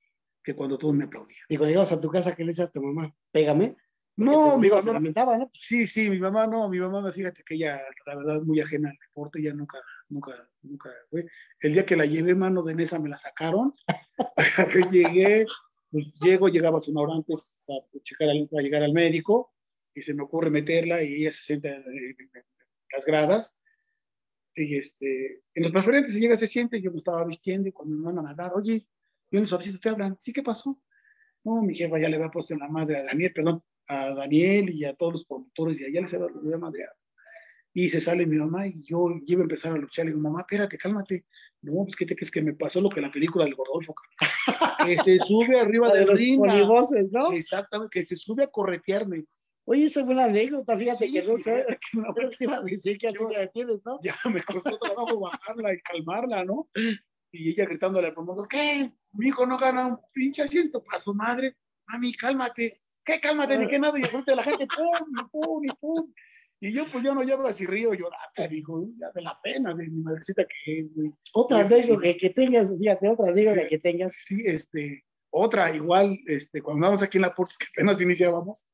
[0.42, 1.44] que cuando todos me aplaudían.
[1.48, 3.14] Y cuando llegas a tu casa, ¿qué le dices a tu mamá?
[3.30, 3.76] Pégame.
[4.16, 5.50] No, mi mamá, lamentaba, ¿no?
[5.54, 8.96] sí, sí, mi mamá no, mi mamá, fíjate que ella, la verdad, muy ajena al
[9.06, 9.78] deporte, ella nunca,
[10.10, 10.32] nunca,
[10.62, 11.26] nunca fue.
[11.60, 13.74] El día que la llevé, mano de Nesa, me la sacaron.
[14.72, 15.46] que llegué,
[15.90, 19.54] pues llego, llegaba una hora antes a, checar al- llegar al médico
[19.94, 22.44] y se me ocurre meterla y ella se sienta en, en- en
[22.92, 23.59] las gradas.
[24.54, 28.02] Y este, en los preferentes, ella se siente, yo me estaba vistiendo y cuando me
[28.02, 28.80] mandan a hablar, oye,
[29.30, 30.82] yo en el suavecito te hablan, ¿sí qué pasó?
[31.44, 34.70] No, mi jefa ya le había puesto en la madre a Daniel, perdón, a Daniel
[34.70, 36.94] y a todos los promotores y allá les había, les había madreado.
[37.72, 40.04] Y se sale mi mamá y yo, yo iba a empezar a luchar.
[40.04, 41.24] Le digo, mamá, espérate, cálmate.
[41.62, 43.94] No, pues, ¿qué te crees que me pasó lo que en la película del Gordolfo?
[43.94, 44.86] cabrón?
[44.86, 46.40] que se sube arriba de del los ring.
[47.12, 47.32] ¿no?
[47.32, 49.24] Exactamente, que se sube a corretearme.
[49.72, 52.44] Oye, esa es una anécdota, fíjate Sí, que no sí, que no, creo que te
[52.44, 54.00] iba a decir que la tienes, ¿no?
[54.02, 56.68] ya me costó trabajo bajarla y calmarla, ¿no?
[57.30, 58.90] Y ella gritándole al promotor, ¿qué?
[59.12, 61.54] Mi hijo no gana un pinche asiento para su madre.
[61.86, 62.74] Mami, cálmate.
[63.04, 63.58] ¿Qué cálmate?
[63.58, 63.96] Ni que nada.
[63.96, 66.12] Y de frente de la gente, pum, pum, y pum.
[66.58, 69.88] Y yo, pues, yo no llevo así río llorando, dijo, ya de la pena de
[69.88, 71.12] mi madrecita que es, güey.
[71.32, 73.68] Otra Sí, anécdota que, que tengas, fíjate, otra anécdota Sí.
[73.68, 74.14] que tengas.
[74.14, 78.66] Sí, este, otra, igual, este, cuando andamos aquí en la puerta, que apenas iniciábamos,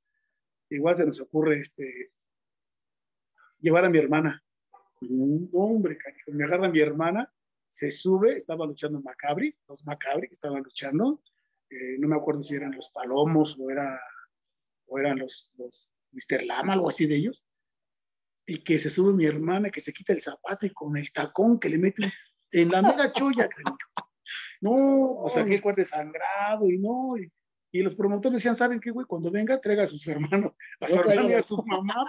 [0.71, 2.13] igual se nos ocurre, este,
[3.61, 4.43] llevar a mi hermana.
[5.01, 7.33] No, hombre, canijo, me agarra mi hermana,
[7.69, 11.23] se sube, estaba luchando Macabri, los Macabri que estaban luchando,
[11.69, 14.01] eh, no me acuerdo si eran los Palomos o, era,
[14.87, 16.45] o eran los, los Mr.
[16.45, 17.47] Lama, algo así de ellos,
[18.47, 21.59] y que se sube mi hermana, que se quita el zapato y con el tacón
[21.59, 22.13] que le mete
[22.53, 23.77] en la mera cholla, canijo.
[24.61, 27.31] No, o sea, qué cuate sangrado y no, y,
[27.77, 29.07] y los promotores decían, ¿saben qué, güey?
[29.07, 32.07] Cuando venga, traiga a sus hermanos, a su hermana y a su mamá,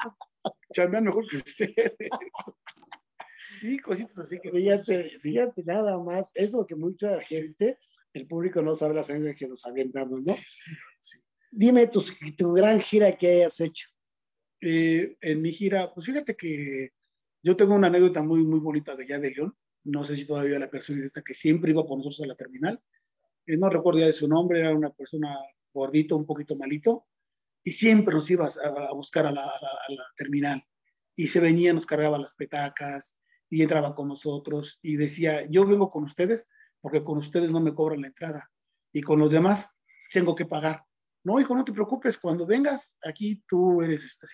[0.73, 1.93] chambean mejor que ustedes.
[3.59, 7.77] Sí, cositas así que Fíjate, fíjate nada más, es lo que mucha gente,
[8.13, 10.33] el público no sabe las anécdotas que nos avientamos, ¿no?
[10.99, 11.19] Sí.
[11.51, 12.03] Dime tu,
[12.37, 13.87] tu gran gira que hayas hecho.
[14.61, 16.91] Eh, en mi gira, pues fíjate que
[17.43, 19.55] yo tengo una anécdota muy, muy bonita de allá de León.
[19.83, 22.35] No sé si todavía la persona es esta que siempre iba con nosotros a la
[22.35, 22.81] terminal.
[23.45, 25.35] Eh, no recuerdo ya de su nombre, era una persona
[25.77, 27.07] gordito, un poquito malito,
[27.63, 29.51] y siempre nos iba a, buscar a la
[30.15, 30.63] terminal.
[31.15, 33.19] Y se venía, nos cargaba las petacas,
[33.49, 36.49] y entraba con nosotros, y decía, yo vengo con ustedes
[36.79, 38.51] porque con ustedes no me cobran la entrada,
[38.91, 39.77] y con los demás
[40.11, 40.83] tengo que pagar.
[41.23, 44.27] No, hijo, no te preocupes, cuando vengas, aquí tú eres este.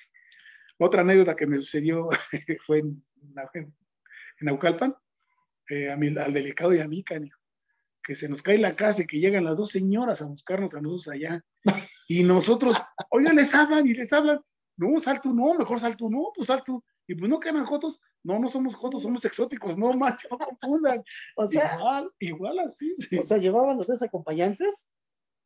[0.78, 2.10] Otra anécdota que me sucedió
[2.66, 2.88] fue en,
[3.54, 3.76] en,
[4.39, 4.96] en Aucalpan,
[5.70, 7.39] eh, a mi, al delicado y a mí, canijo,
[8.04, 10.82] que se nos cae la casa y que llegan las dos señoras a buscarnos a
[10.82, 11.43] nosotros allá.
[12.08, 12.76] Y nosotros,
[13.10, 14.41] oigan, les hablan y les hablan.
[14.76, 16.84] No, sal tú, no, mejor sal tú, no, pues sal tú.
[17.08, 17.99] Y pues no quedan jotos.
[18.24, 21.04] No, no somos jotos, somos exóticos, no, macho, no confundan.
[21.36, 23.18] O sea, igual, igual así, sí.
[23.18, 24.89] o sea, llevaban los tres acompañantes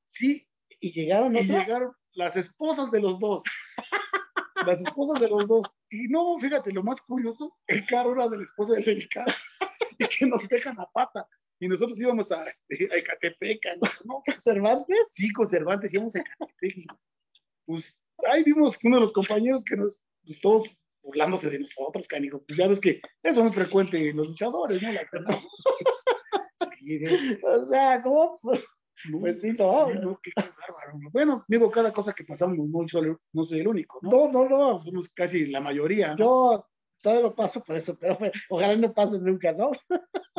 [0.08, 0.48] Sí,
[0.80, 1.68] y llegaron y otras.
[1.68, 3.44] llegaron las esposas de los dos.
[4.66, 5.66] las esposas de los dos.
[5.90, 9.32] Y no, fíjate, lo más curioso, el carro era de la esposa del delicado
[10.00, 11.28] y que nos dejan a pata.
[11.60, 13.62] Y nosotros íbamos a, este, a Ecatepec,
[14.06, 14.24] ¿no?
[14.40, 15.12] ¿Cervantes?
[15.14, 16.78] Sí, con Cervantes íbamos a Ecatepec.
[16.78, 16.88] y,
[17.66, 22.08] Pues ahí vimos que uno de los compañeros que nos, pues, todos burlándose de nosotros,
[22.08, 22.44] canijo.
[22.46, 24.92] Pues ya ves que eso no es frecuente en los luchadores, ¿no?
[24.92, 25.40] La verdad.
[26.80, 27.40] Sí, ¿eh?
[27.44, 28.40] O sea, ¿cómo?
[28.44, 30.20] No, Pues sí, no.
[30.24, 31.00] qué bárbaro.
[31.12, 34.28] Bueno, digo, cada cosa que pasamos, no soy, no soy el único, ¿no?
[34.32, 34.80] No, no, no.
[34.80, 36.16] Somos casi la mayoría.
[36.16, 36.18] ¿no?
[36.18, 36.68] Yo
[37.02, 39.72] todavía lo paso por eso, pero bueno, ojalá no pase nunca, ¿no?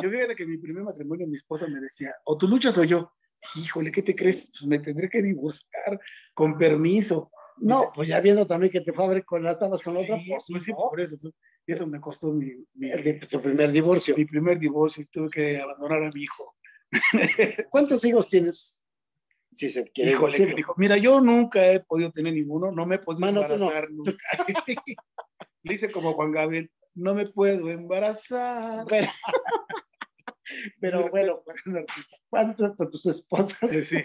[0.01, 2.83] Yo fíjate que en mi primer matrimonio mi esposa me decía, o tú luchas o
[2.83, 3.11] yo.
[3.55, 4.51] Híjole, ¿qué te crees?
[4.51, 5.99] Pues me tendré que divorciar
[6.33, 7.31] con permiso.
[7.57, 10.01] No, pues ya viendo también que te fue a ver con la estabas con la
[10.01, 10.77] otra, Sí, pues, pues sí, ¿no?
[10.77, 11.17] por eso.
[11.65, 14.15] Y eso me costó mi, mi, El de- tu primer divorcio.
[14.17, 16.55] mi primer divorcio y tuve que abandonar a mi hijo.
[17.69, 18.85] ¿Cuántos hijos tienes?
[19.51, 22.95] Si se quiere Híjole, que dijo, mira, yo nunca he podido tener ninguno, no me
[22.95, 23.71] he podido Mano, no.
[23.89, 24.13] nunca.
[25.69, 28.85] Le hice como Juan Gabriel, no me puedo embarazar.
[30.79, 31.43] Pero Yo bueno.
[32.29, 33.71] ¿cuántos con tus esposas?
[33.71, 33.97] Eh, Sí.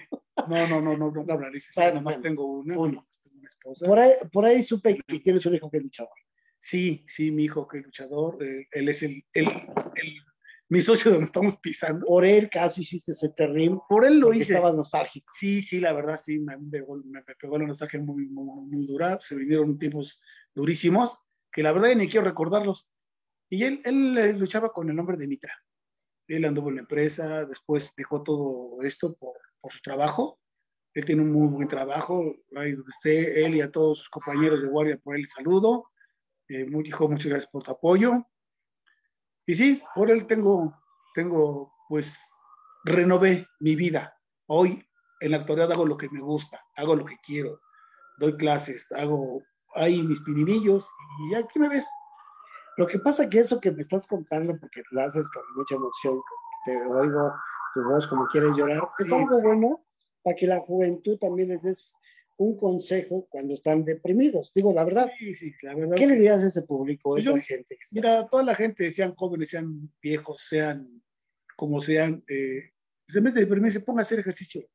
[0.48, 2.92] No, no, no, no, no, no, sí, Bueno, nomás bueno, tengo una, uno.
[2.96, 3.86] nomás tengo una esposa.
[3.86, 6.10] Por ahí, por ahí supe que tienes un hijo que luchaba.
[6.58, 10.18] Sí, sí, mi hijo que es luchador, eh, él es el, el, el-
[10.68, 12.04] mi socio donde estamos pisando.
[12.06, 13.78] Por él casi hiciste ese terrín.
[13.88, 14.54] Por él lo hice.
[14.54, 15.30] Estabas nostálgico.
[15.34, 19.18] Sí, sí, la verdad, sí, me pegó, me pegó la nostalgia muy, muy, muy dura.
[19.20, 20.20] Se vinieron tiempos
[20.54, 21.20] durísimos
[21.54, 22.90] que la verdad ni quiero recordarlos.
[23.48, 25.54] Y él, él luchaba con el nombre de Mitra.
[26.26, 30.40] Él anduvo en la empresa, después dejó todo esto por, por su trabajo.
[30.94, 34.62] Él tiene un muy buen trabajo, ahí donde esté, él y a todos sus compañeros
[34.62, 35.90] de guardia, por él saludo.
[36.48, 38.26] Eh, muy, hijo, muchas gracias por tu apoyo.
[39.46, 40.76] Y sí, por él tengo,
[41.14, 42.18] tengo, pues,
[42.84, 44.18] renové mi vida.
[44.46, 44.82] Hoy,
[45.20, 47.60] en la actualidad, hago lo que me gusta, hago lo que quiero,
[48.18, 49.42] doy clases, hago
[49.74, 50.88] ahí mis pininillos
[51.30, 51.86] y aquí me ves.
[52.76, 56.20] Lo que pasa que eso que me estás contando, porque lo haces con mucha emoción,
[56.64, 57.32] te oigo
[57.74, 59.42] tu voz como quieres llorar, es Sí, algo sí.
[59.44, 59.84] bueno
[60.22, 61.92] para que la juventud también les des
[62.36, 64.52] un consejo cuando están deprimidos.
[64.54, 65.94] Digo, la verdad, Sí, sí, la verdad.
[65.96, 67.76] ¿qué le dirías a ese público, a Pues esa yo- gente?
[67.76, 71.00] Que Mira, toda la gente, sean jóvenes, sean viejos, sean
[71.56, 72.70] como sean, eh,
[73.06, 74.66] pues en vez de deprimirse, ponga a hacer ejercicio.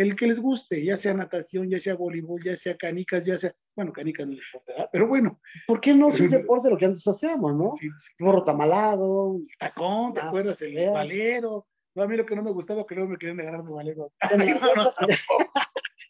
[0.00, 3.52] El que les guste, ya sea natación, ya sea voleibol, ya sea canicas, ya sea,
[3.74, 4.88] bueno, canicas no les importa, ¿verdad?
[4.92, 7.70] pero bueno, ¿Por qué no es deporte lo que antes hacíamos, no?
[7.72, 8.12] sí, sí.
[8.18, 9.40] Burro tamalado.
[9.58, 10.62] tacón, ¿te Ah, acuerdas?
[10.62, 10.92] El veas.
[10.92, 11.66] valero.
[11.96, 14.12] No, a mí lo que no me gustaba que luego me querían agarrar de valero.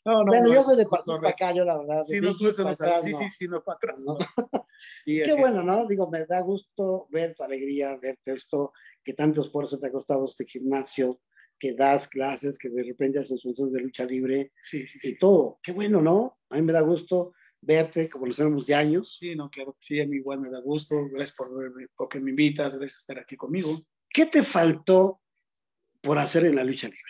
[0.05, 2.03] No, no, bueno, no, yo es soy de partir para acá, yo la verdad.
[2.05, 3.03] Sí, no, tú eso no sabes.
[3.03, 4.05] Sí, sí, sí, no, para atrás.
[5.05, 5.37] Sí, Qué es.
[5.39, 5.87] bueno, ¿no?
[5.87, 8.73] Digo, me da gusto ver tu alegría, verte esto,
[9.05, 11.21] que tanto esfuerzo te ha costado este gimnasio,
[11.59, 15.19] que das clases, que de repente haces funciones de lucha libre Sí, sí, y sí.
[15.19, 15.59] todo.
[15.63, 16.39] Qué bueno, ¿no?
[16.51, 19.17] A mí me da gusto verte, como lo sabemos de años.
[19.19, 21.09] Sí, no, claro que sí, a mí igual me da gusto.
[21.09, 23.77] Gracias por, verme, porque me invitas, gracias por estar aquí conmigo.
[24.09, 25.21] ¿Qué te faltó
[26.01, 27.03] por hacer en la lucha libre?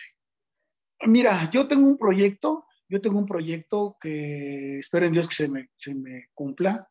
[1.05, 5.47] Mira, yo tengo un proyecto, yo tengo un proyecto que espero en Dios que se
[5.47, 6.89] me, se me cumpla.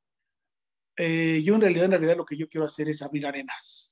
[0.96, 3.87] Eh, yo en realidad, en realidad lo que yo quiero hacer es abrir arenas.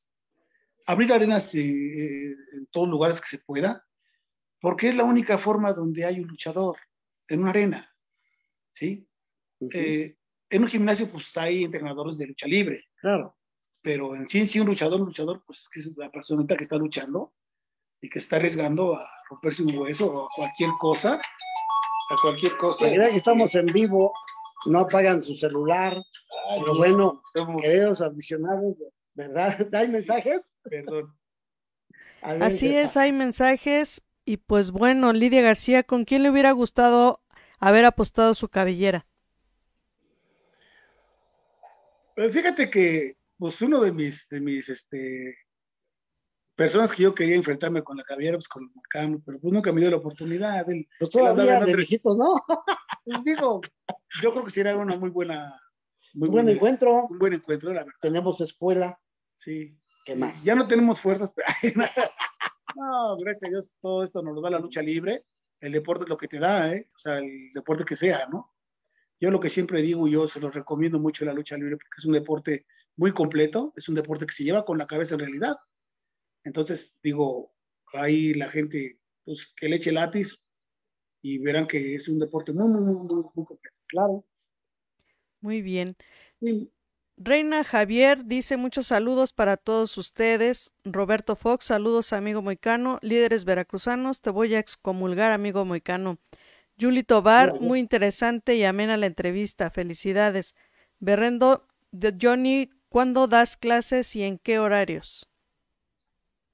[0.87, 3.85] Abrir arenas eh, en todos lugares que se pueda,
[4.61, 6.77] porque es la única forma donde hay un luchador,
[7.29, 7.93] en una arena,
[8.71, 9.09] ¿sí?
[9.59, 10.17] Ujú, Eh,
[10.51, 13.37] en un gimnasio pues hay entrenadores de lucha libre, claro.
[13.83, 16.63] pero en sí en sí un luchador, un luchador pues que es la personita que
[16.63, 17.33] está luchando
[18.01, 21.15] y que está arriesgando a romperse un hueso o a cualquier cosa,
[22.11, 22.89] a cualquier cosa.
[22.89, 24.13] Que estamos en vivo,
[24.67, 25.97] no apagan su celular,
[26.49, 28.77] Ay, pero bueno, estamos- queridos aficionados,
[29.17, 29.57] ¿verdad?
[29.75, 30.55] ¿Hay mensajes?
[30.63, 31.17] perdón.
[32.23, 34.03] Ver, Así ¿qué es, hay mensajes.
[34.25, 37.21] Y pues bueno, Lidia García, ¿con quién le hubiera gustado
[37.61, 39.07] haber apostado su cabellera?
[42.17, 45.37] Eh, Fíjate que pues uno de mis, de mis este,
[46.55, 49.73] personas que yo quería enfrentarme con la cabellera, pues con el Marcano, pero pues nunca
[49.73, 50.69] me dio la oportunidad.
[50.71, 52.35] Él- Pues él andaba todavía en de viejitos, ¿no?
[53.05, 53.61] pues digo,
[54.23, 55.61] yo creo que sería una muy buena,
[56.15, 57.99] muy Buen buena- encuentro, un buen encuentro, la verdad.
[58.01, 58.99] tenemos escuela,
[59.37, 59.79] Sí.
[60.07, 60.45] ¿qué más?
[60.45, 61.47] Ya no tenemos fuerzas, pero
[62.77, 65.25] no, gracias a Dios, todo esto nos lo da la lucha libre.
[65.61, 66.89] El deporte es lo que te da, ¿eh?
[66.95, 68.55] O sea, el deporte que sea, ¿no?
[69.19, 72.05] Yo lo que siempre digo, yo se los recomiendo mucho la lucha libre porque es
[72.05, 72.67] un deporte
[72.97, 75.57] muy completo, es un deporte que se lleva con la cabeza en realidad.
[76.45, 77.53] Entonces, digo,
[77.95, 80.39] ahí la gente, pues que le eche lápiz
[81.23, 83.81] y verán que es un deporte muy, muy, muy, muy, muy completo.
[83.89, 84.25] Claro.
[85.41, 85.97] Muy bien.
[86.35, 86.71] Sí,
[87.19, 90.73] Reina Javier dice muchos saludos para todos ustedes.
[90.85, 92.99] Roberto Fox, saludos amigo moicano.
[93.01, 96.19] Líderes veracruzanos, te voy a excomulgar amigo moicano.
[96.79, 97.67] Julie Tobar, Gracias.
[97.67, 99.71] muy interesante y amena la entrevista.
[99.71, 100.55] Felicidades.
[100.99, 105.27] Berrendo de Johnny, ¿cuándo das clases y en qué horarios?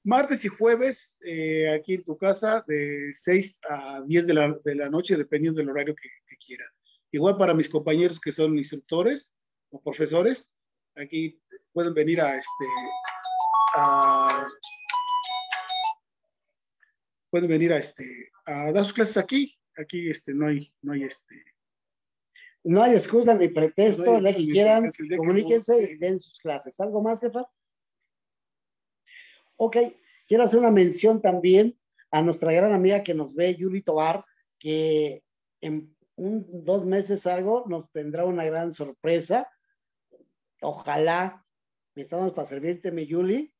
[0.05, 4.75] martes y jueves eh, aquí en tu casa de 6 a 10 de la, de
[4.75, 6.67] la noche, dependiendo del horario que, que quieran.
[7.11, 9.33] Igual para mis compañeros que son instructores
[9.73, 10.51] o profesores,
[10.95, 11.41] aquí
[11.73, 12.65] pueden venir a este
[13.75, 14.45] a,
[17.29, 19.53] pueden venir a este a dar sus clases aquí.
[19.75, 21.43] Aquí este no hay no hay este
[22.63, 26.79] No hay excusa ni pretexto, No hay que quieran, que comuníquense y den sus clases.
[26.79, 27.43] ¿Algo más, jefa?
[29.55, 29.77] Ok,
[30.27, 31.77] quiero hacer una mención también
[32.11, 34.23] a nuestra gran amiga que nos ve, Yuli Tobar,
[34.59, 35.23] que
[35.61, 39.49] en un, dos meses algo nos tendrá una gran sorpresa.
[40.63, 41.45] Ojalá,
[41.95, 43.53] estamos para servirte, mi Yuli,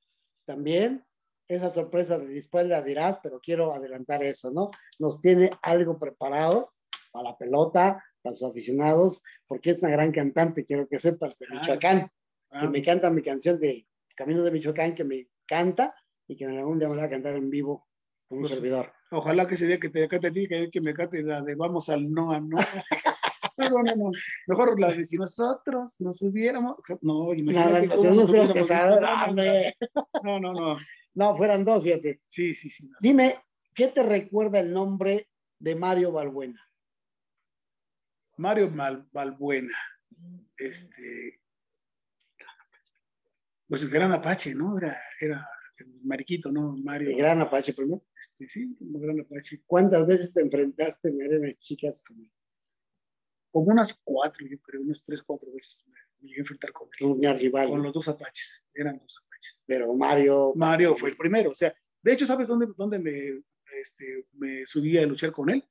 [0.46, 1.06] también.
[1.50, 4.72] Esa sorpresa después la dirás, pero quiero adelantar eso, ¿no?
[4.98, 6.74] Nos tiene algo preparado
[7.12, 11.48] para la pelota, para sus aficionados, porque es una gran cantante, quiero que sepas, de
[11.50, 12.10] Michoacán,
[12.52, 13.86] ah, que me canta mi canción de
[14.16, 15.94] Camino de Michoacán, que me canta
[16.28, 17.86] y que algún día me va a cantar en vivo
[18.30, 18.94] con un Pues, servidor.
[19.12, 21.56] Ojalá que ese día que te cante a ti, que, que me cante la de
[21.56, 22.58] vamos al no a no.
[23.58, 24.12] No, no, no.
[24.48, 26.78] Mejor la si nosotros nos hubiéramos.
[27.02, 28.30] No, imagínate no, no, nos
[30.24, 30.54] no, no.
[30.54, 30.78] No,
[31.16, 32.22] no, fueran dos, fíjate.
[32.26, 32.88] Sí, sí, sí.
[32.88, 32.98] no.
[33.00, 33.36] Dime,
[33.76, 35.30] ¿qué te recuerda el nombre
[35.60, 36.60] de Mario Balbuena?
[38.38, 39.78] Mario Mal- Balbuena.
[40.58, 41.40] Este.
[43.68, 44.78] Pues el gran Apache, ¿no?
[44.78, 45.48] Era, era
[45.78, 46.76] el mariquito, ¿no?
[46.84, 47.12] Mario.
[47.12, 48.04] El gran Apache primero.
[48.20, 49.62] Este, sí, el gran Apache.
[49.66, 52.18] ¿Cuántas veces te enfrentaste en arenas chicas con
[53.54, 56.90] Como unas cuatro, yo creo, unas tres, cuatro veces me, me llegué a enfrentar con
[57.00, 57.06] él.
[57.06, 57.70] un rival?
[57.70, 58.66] Con los dos Apaches.
[58.74, 59.64] Eran dos Apaches.
[59.68, 60.54] Pero Mario.
[60.56, 61.52] Mario fue el primero.
[61.52, 63.44] O sea, de hecho, ¿sabes dónde, dónde me,
[63.80, 65.64] este, me subí a luchar con él?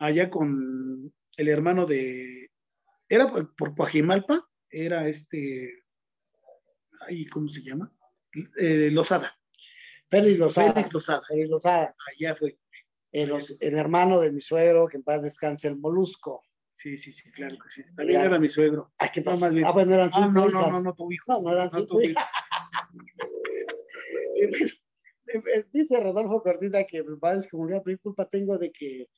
[0.00, 2.50] Allá con el hermano de.
[3.06, 5.84] Era por, por Coajimalpa, era este.
[7.06, 7.94] Ay, ¿Cómo se llama?
[8.56, 9.38] Eh, Lozada.
[10.08, 10.72] Félix Lozada.
[10.72, 11.22] Félix Lozada.
[11.28, 11.94] Félix Lozada.
[12.10, 12.58] Allá fue.
[13.12, 13.30] El,
[13.60, 16.42] el hermano de mi suegro, que en paz descanse, el molusco.
[16.74, 17.82] Sí, sí, sí, claro que sí.
[17.96, 18.26] También Ya.
[18.26, 18.92] era mi suegro.
[18.98, 19.64] Ah, ¿qué No, bien.
[19.64, 20.72] Ah, bueno, eran Ah, cinco no, no, hijas.
[20.72, 21.28] no, no tuvo hijos.
[21.28, 21.98] No, no eran cinco.
[25.72, 27.34] Dice Rodolfo Cortina que me va a
[27.82, 29.08] pero ¿qué culpa tengo de que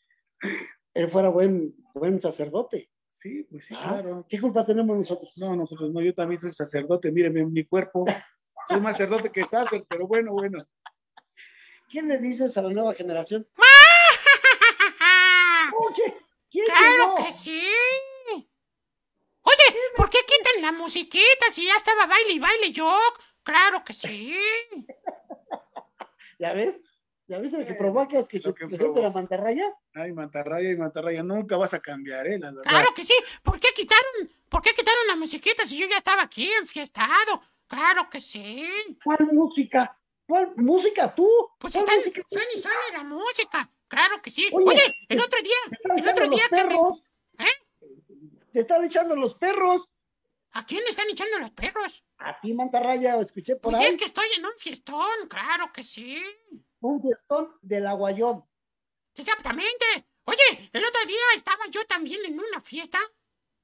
[0.95, 2.91] él fuera buen, buen sacerdote?
[3.09, 4.27] Sí, pues sí, Ah, claro.
[4.29, 5.33] ¿Qué culpa tenemos nosotros?
[5.39, 8.05] No, nosotros no, yo también soy sacerdote, míreme mi cuerpo.
[8.69, 10.65] Soy más sacerdote que sacer, pero bueno, bueno.
[11.89, 13.47] ¿Quién le dices a la nueva generación?
[15.79, 16.15] Oye,
[16.65, 17.25] ¿quién ¡Claro llegó?
[17.25, 17.63] que sí!
[19.43, 22.99] Oye, ¿por qué quitan la musiquita si ya estaba baile y baile yo?
[23.43, 24.37] ¡Claro que sí!
[26.39, 26.83] ¿Ya ves?
[27.29, 29.73] ¿Ya ves lo que provocas que Lo se que presente la mantarraya?
[29.95, 32.39] Ay, mantarraya y mantarraya, nunca vas a cambiar, ¿eh?
[32.39, 32.63] La verdad.
[32.71, 33.15] ¡Claro que sí!
[33.43, 37.41] ¿Por qué quitaron, por qué quitaron la musiquita si yo ya estaba aquí enfiestado?
[37.67, 38.69] ¡Claro que sí!
[39.03, 39.99] ¿Cuál música?
[40.29, 41.29] ¿Cuál música tú?
[41.59, 42.23] Pues ¿Cuál están, música?
[42.31, 43.71] suena y suena la música.
[43.89, 44.49] ¡Claro que sí!
[44.53, 45.55] Oye, Oye, el otro día,
[45.97, 47.03] el otro los día me- perros.
[47.39, 47.89] ¿Eh?
[48.53, 49.91] Te están echando los perros.
[50.53, 52.03] ¿A quién le están echando los perros?
[52.19, 53.89] A ti, mantarraya, escuché por Pues ahí.
[53.91, 56.23] es que estoy en un fiestón, claro que sí.
[56.81, 58.45] Un fiestón del aguayón.
[59.15, 59.85] Exactamente.
[60.25, 62.99] Oye, el otro día estaba yo también en una fiesta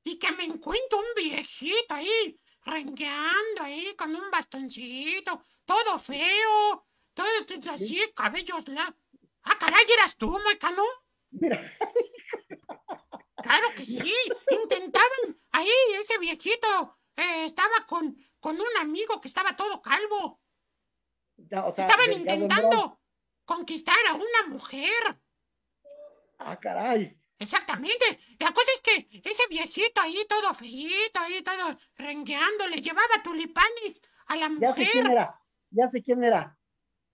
[0.05, 7.27] y que me encuentro un viejito ahí, rengueando ahí con un bastoncito, todo feo, todo,
[7.47, 8.95] todo así, cabellos la...
[9.45, 10.83] Ah, caray, ¿eras tú, Moicano?
[11.31, 11.59] Mira,
[13.43, 14.15] Claro que sí.
[14.51, 15.69] Intentaban ahí,
[16.01, 20.41] ese viejito eh, estaba con, con un amigo que estaba todo calvo.
[21.37, 23.01] ya, o sea, Estaban intentando
[23.45, 25.21] conquistar a una mujer.
[26.39, 27.19] Ah, caray.
[27.39, 28.21] Exactamente.
[28.39, 34.01] La cosa es que ese viejito ahí todo feíto, ahí todo rengueando, le llevaba tulipanes
[34.27, 35.19] a la Ya sé quién mujer.
[35.19, 35.43] era.
[35.71, 36.57] Ya sé quién era.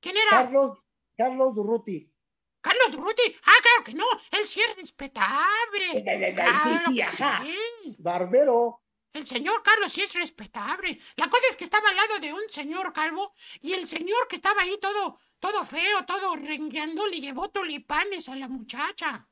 [0.01, 0.31] ¿Quién era?
[0.31, 0.79] Carlos,
[1.17, 2.13] Carlos Durruti.
[2.61, 3.23] Carlos Durruti.
[3.45, 4.05] Ah, claro que no.
[4.33, 6.35] Él sí es respetable.
[6.35, 7.43] Claro sí, sí, que ajá.
[7.45, 7.97] sí.
[7.99, 8.83] Barbero.
[9.13, 11.01] El señor Carlos sí es respetable.
[11.17, 14.37] La cosa es que estaba al lado de un señor calvo y el señor que
[14.37, 19.29] estaba ahí todo, todo feo, todo rengueando, le llevó tulipanes a la muchacha.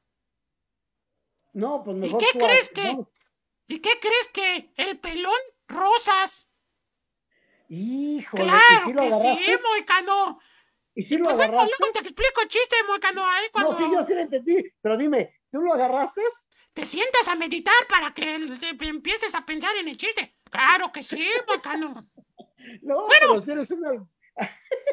[1.52, 2.94] No, pues ¿Y mejor qué tú crees que?
[2.94, 3.10] no.
[3.68, 5.34] ¿Y qué crees que el pelón
[5.66, 6.52] rosas?
[7.68, 9.54] Híjole, ¿y Claro si lo que sí?
[9.70, 10.38] Moicano.
[10.97, 11.74] ¿Y si lo Pues agarraste?
[11.78, 14.64] luego te explico el chiste, Moicano, ahí cuando No, sí, yo sí lo entendí.
[14.80, 16.22] Pero dime, ¿tú lo agarraste?
[16.72, 18.34] te sientas a meditar para que
[18.80, 20.36] empieces a pensar en el chiste.
[20.51, 22.09] Claro que sí, Moicano.
[22.82, 23.09] No, Bueno.
[23.20, 23.90] pero si eres una...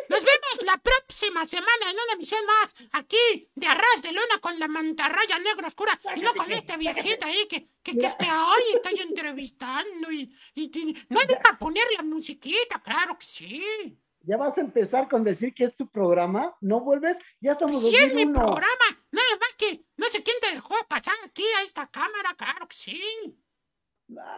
[0.09, 4.57] Nos vemos la próxima semana en una emisión más, aquí, de Arras de Lona con
[4.59, 8.27] la mantarraya negra oscura, y no con este viejito ahí que, que, que es que,
[8.29, 13.97] ay, estoy entrevistando y, y, y- no para poner la musiquita, claro que sí.
[14.23, 17.95] Ya vas a empezar con decir que es tu programa, no vuelves, ya estamos Sí
[17.95, 18.33] es mi 2001.
[18.33, 19.05] programa.
[19.11, 22.75] Nada más que no sé quién te dejó pasar aquí a esta cámara, claro que
[22.75, 23.01] sí.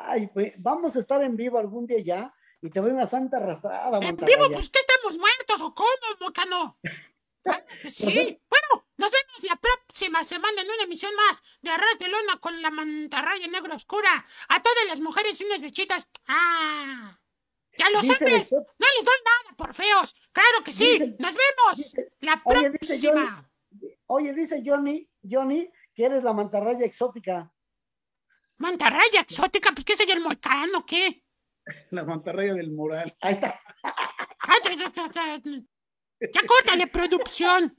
[0.06, 3.38] Ay, pues vamos a estar en vivo algún día ya y te voy una santa
[3.38, 6.80] arrastrada, En vivo, pues que estamos muertos o cómo, Mocano.
[7.46, 8.42] Claro que sí.
[8.50, 12.60] Bueno, nos vemos la próxima semana en una emisión más de Arras de Lona con
[12.60, 14.26] la mantarraya negra oscura.
[14.48, 16.08] A todas las mujeres unas bechitas.
[16.28, 17.20] Ah.
[17.78, 20.16] Y a los Dice hombres, no les doy nada por feos.
[20.32, 20.86] Claro que sí.
[20.94, 23.52] Dice- Nos vemos dice- la Oye, dice próxima.
[24.08, 27.52] Oye, dice Johnny, Johnny, que eres la mantarraya exótica.
[28.58, 31.24] Mantarraya exótica, pues qué soy el moicano, ¿qué?
[31.92, 33.14] La mantarraya del moral.
[33.22, 33.60] Ahí está.
[34.40, 35.42] Ay, ya, ya, ya, ya.
[36.34, 37.78] Ya córtale, producción.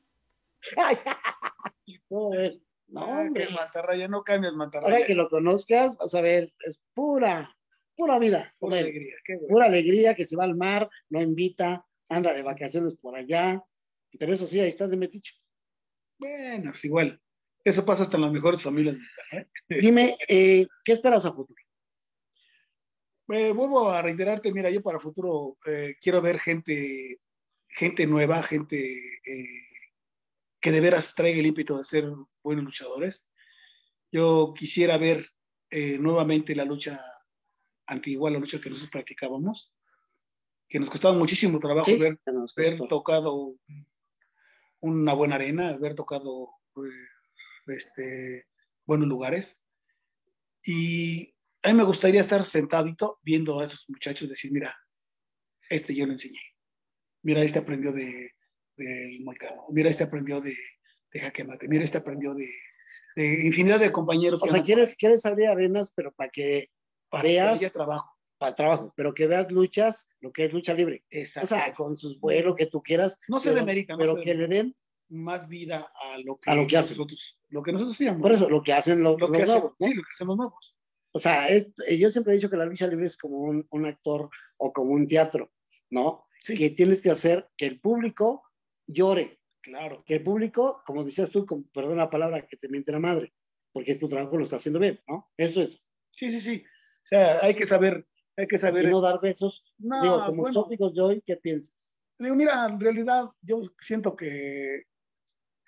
[0.77, 0.97] Ay,
[2.09, 2.61] ¿Cómo ves?
[2.89, 3.47] No, Ah, hombre.
[3.47, 4.95] qué mantarraya, no cambias mantarraya.
[4.95, 7.56] Ahora que lo conozcas, vas a ver, es pura,
[7.97, 8.55] pura vida.
[8.59, 9.15] Pura alegría.
[9.25, 9.49] Qué bueno.
[9.49, 13.63] pura alegría que se va al mar, no invita, anda de vacaciones por allá.
[14.19, 15.35] Pero eso sí, ahí estás de metiche.
[16.19, 17.21] Bueno, pues igual.
[17.65, 18.97] Eso pasa hasta en las mejores familias.
[19.33, 19.47] ¿eh?
[19.69, 21.61] Dime, eh, ¿qué esperas a futuro?
[23.29, 27.21] Eh, vuelvo a reiterarte, mira, yo para futuro eh, quiero ver gente,
[27.69, 28.79] gente nueva, gente
[29.25, 29.67] eh,
[30.61, 32.05] que de veras traiga el ímpetu de ser
[32.43, 33.29] buenos luchadores.
[34.13, 35.27] Yo quisiera ver
[35.71, 37.01] eh, nuevamente la lucha
[37.87, 39.73] antigua, la lucha que nosotros practicábamos,
[40.69, 43.57] que nos costaba muchísimo trabajo Sí, ver, haber tocado
[44.81, 48.45] una buena arena, haber tocado eh, este,
[48.85, 49.63] buenos lugares.
[50.65, 54.77] Y a mí me gustaría estar sentadito viendo a esos muchachos decir, mira,
[55.69, 56.41] este yo lo enseñé.
[57.23, 58.33] Mira, este aprendió de,
[58.77, 59.67] del moicano.
[59.71, 60.57] Mira, este aprendió de,
[61.13, 61.69] de jaque mate.
[61.69, 62.49] Mira, este aprendió de,
[63.17, 64.43] de infinidad de compañeros.
[64.43, 66.71] O sea, quieres, quieres abrir arenas, pero para que
[67.13, 68.11] veas haya trabajo.
[68.39, 71.05] para trabajo, pero que veas luchas, lo que es lucha libre.
[71.43, 73.21] O sea, con sus vuelos que tú quieras.
[73.29, 74.77] No se pero, demerita, no Pero se que le den,
[75.09, 76.97] más vida a lo que, A lo que hacen.
[76.97, 78.21] nosotros, lo que nosotros hacíamos.
[78.23, 79.87] por eso, lo que hacen los, lo que los hacen, nuevos, ¿no?
[79.87, 80.77] sí, lo que hacen los nuevos.
[81.13, 83.87] O sea, es- yo siempre he dicho que la lucha libre es como un, un
[83.87, 84.29] actor
[84.59, 85.51] o como un teatro,
[85.91, 86.27] ¿no?
[86.41, 86.57] Sí.
[86.59, 88.43] Que tienes que hacer que el público
[88.87, 90.05] llore, Claro.
[90.05, 93.33] que el público, como decías tú, con, perdón la palabra, que te miente la madre,
[93.73, 95.31] porque tu trabajo lo está haciendo bien, ¿no?
[95.37, 95.85] Eso es.
[96.11, 96.65] Sí, sí, sí.
[97.07, 98.05] O sea, hay que saber,
[98.37, 98.87] hay que saber.
[98.87, 99.63] Y no dar besos.
[99.79, 101.95] No, Digo, como bueno, exóticos de hoy, ¿qué piensas?
[102.19, 104.87] digo, mira, en realidad yo siento que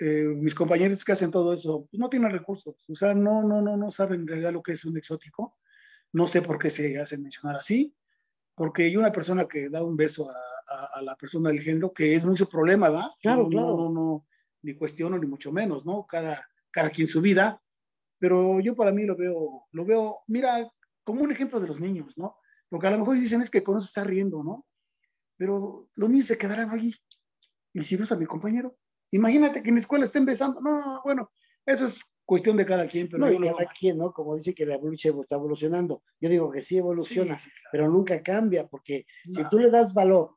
[0.01, 2.75] eh, mis compañeros que hacen todo eso pues, no tienen recursos.
[2.89, 5.57] O sea, no, no, no, no saben en realidad lo que es un exótico.
[6.13, 7.95] No sé por qué se hacen mencionar así.
[8.57, 10.35] Porque hay una persona que da un beso a,
[10.75, 13.11] a- a la persona del género, que es mucho problema, ¿verdad?
[13.21, 13.77] Claro, no, claro.
[13.77, 14.27] No, no, no,
[14.63, 16.05] ni cuestiono, ni mucho menos, ¿no?
[16.05, 17.63] Cada, cada quien su vida.
[18.19, 20.69] Pero yo para mí lo veo, lo veo, mira,
[21.09, 22.37] como un ejemplo de los niños, ¿no?
[22.69, 24.67] Porque a lo mejor dicen es que con eso está riendo, ¿no?
[25.39, 26.95] Pero los niños se quedarán allí.
[27.73, 28.77] Y si ves a mi compañero,
[29.11, 30.61] imagínate que en la escuela estén besando.
[30.61, 31.31] No, bueno,
[31.65, 34.13] eso es cuestión de cada quien, pero No, y lo cada quien, ¿no?
[34.13, 36.03] Como dice que la lucha está evolucionando.
[36.21, 37.69] Yo digo que sí evoluciona, Sí, sí, claro.
[37.73, 40.37] pero nunca cambia, porque si tú le das valor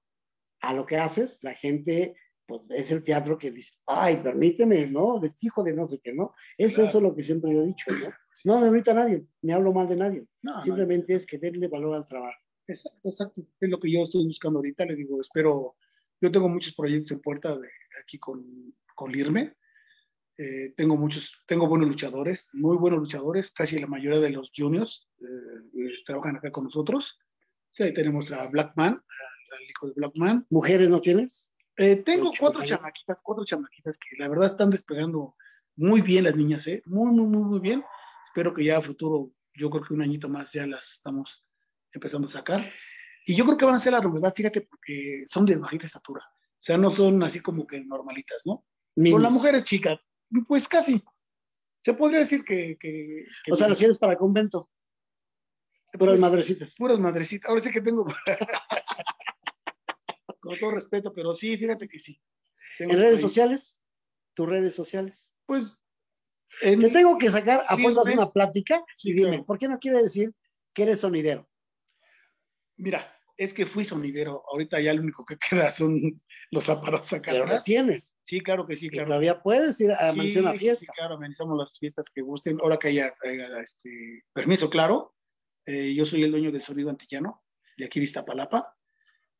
[0.61, 2.15] a lo que haces, la gente,
[2.51, 5.23] pues es el teatro que dice, ay, permíteme, ¿no?
[5.23, 6.33] Es hijo de no sé qué, ¿no?
[6.57, 6.89] Es Claro.
[6.89, 8.09] eso lo que siempre yo he dicho, ¿no?
[8.45, 10.25] No me ahorita a nadie, ni hablo mal de nadie.
[10.41, 12.37] No, no, Simplemente es que denle valor al trabajo.
[12.67, 13.41] Exacto, exacto.
[13.59, 14.85] Es lo que yo estoy buscando ahorita.
[14.85, 15.75] Le digo, espero.
[16.21, 17.67] Yo tengo muchos proyectos en puerta de
[18.03, 19.55] aquí con, con Lirme.
[20.37, 23.51] Eh, tengo muchos, tengo buenos luchadores, muy buenos luchadores.
[23.51, 27.17] Casi la mayoría de los juniors eh, eh, trabajan acá con nosotros.
[27.71, 30.45] Sí, ahí tenemos a Blackman, al hijo de Blackman.
[30.49, 31.53] ¿Mujeres no tienes?
[31.77, 35.35] Eh, tengo cuatro chamaquitas, cuatro chamaquitas que la verdad están despegando
[35.77, 36.81] muy bien las niñas, ¿eh?
[36.85, 37.83] Muy, muy, muy, muy bien.
[38.23, 41.45] Espero que ya a futuro, yo creo que un añito más ya las estamos
[41.91, 42.69] empezando a sacar.
[43.25, 46.21] Y yo creo que van a ser la novedad, fíjate, porque son de bajita estatura.
[46.25, 48.65] O sea, no son así como que normalitas, ¿no?
[49.13, 49.99] Con la mujer es chica,
[50.47, 51.01] pues casi.
[51.77, 52.77] Se podría decir que...
[52.77, 54.69] que- que- O sea, los tienes para convento,
[55.93, 56.75] puras pues, madrecitas.
[56.75, 57.49] Puras madrecitas.
[57.49, 58.05] Ahora sí que tengo...
[60.51, 62.21] Con todo respeto, pero sí, fíjate que sí.
[62.77, 63.81] Tengo ¿En redes ahí- sociales?
[64.33, 65.33] ¿Tus redes sociales?
[65.45, 65.85] Pues...
[66.61, 69.45] en- Te tengo que sacar a fuerzas una plática Sí, y dime, claro.
[69.45, 70.33] ¿por qué no quiere decir
[70.73, 71.49] que eres sonidero?
[72.77, 74.43] Mira, es que fui sonidero.
[74.51, 75.95] Ahorita ya lo único que queda son
[76.51, 77.63] los aparatos acá Pero lo atrás.
[77.63, 78.15] tienes.
[78.21, 79.07] Sí, claro que sí, Y claro.
[79.07, 80.79] todavía puedes ir a Sí, mencionar una sí, fiesta.
[80.79, 82.57] Sí, claro, amenizamos las fiestas que gusten.
[82.61, 85.15] Ahora que haya, haya, este, permiso, claro.
[85.65, 87.43] Eh, yo soy el dueño del sonido antillano
[87.77, 88.75] de aquí de Iztapalapa.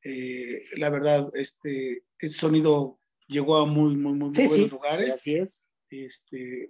[0.03, 4.69] Eh, la verdad, este, ese sonido llegó a muy, muy, muy, Sí, buenos sí, sí,
[4.69, 5.15] lugares.
[5.15, 5.67] así es.
[5.89, 6.69] Este,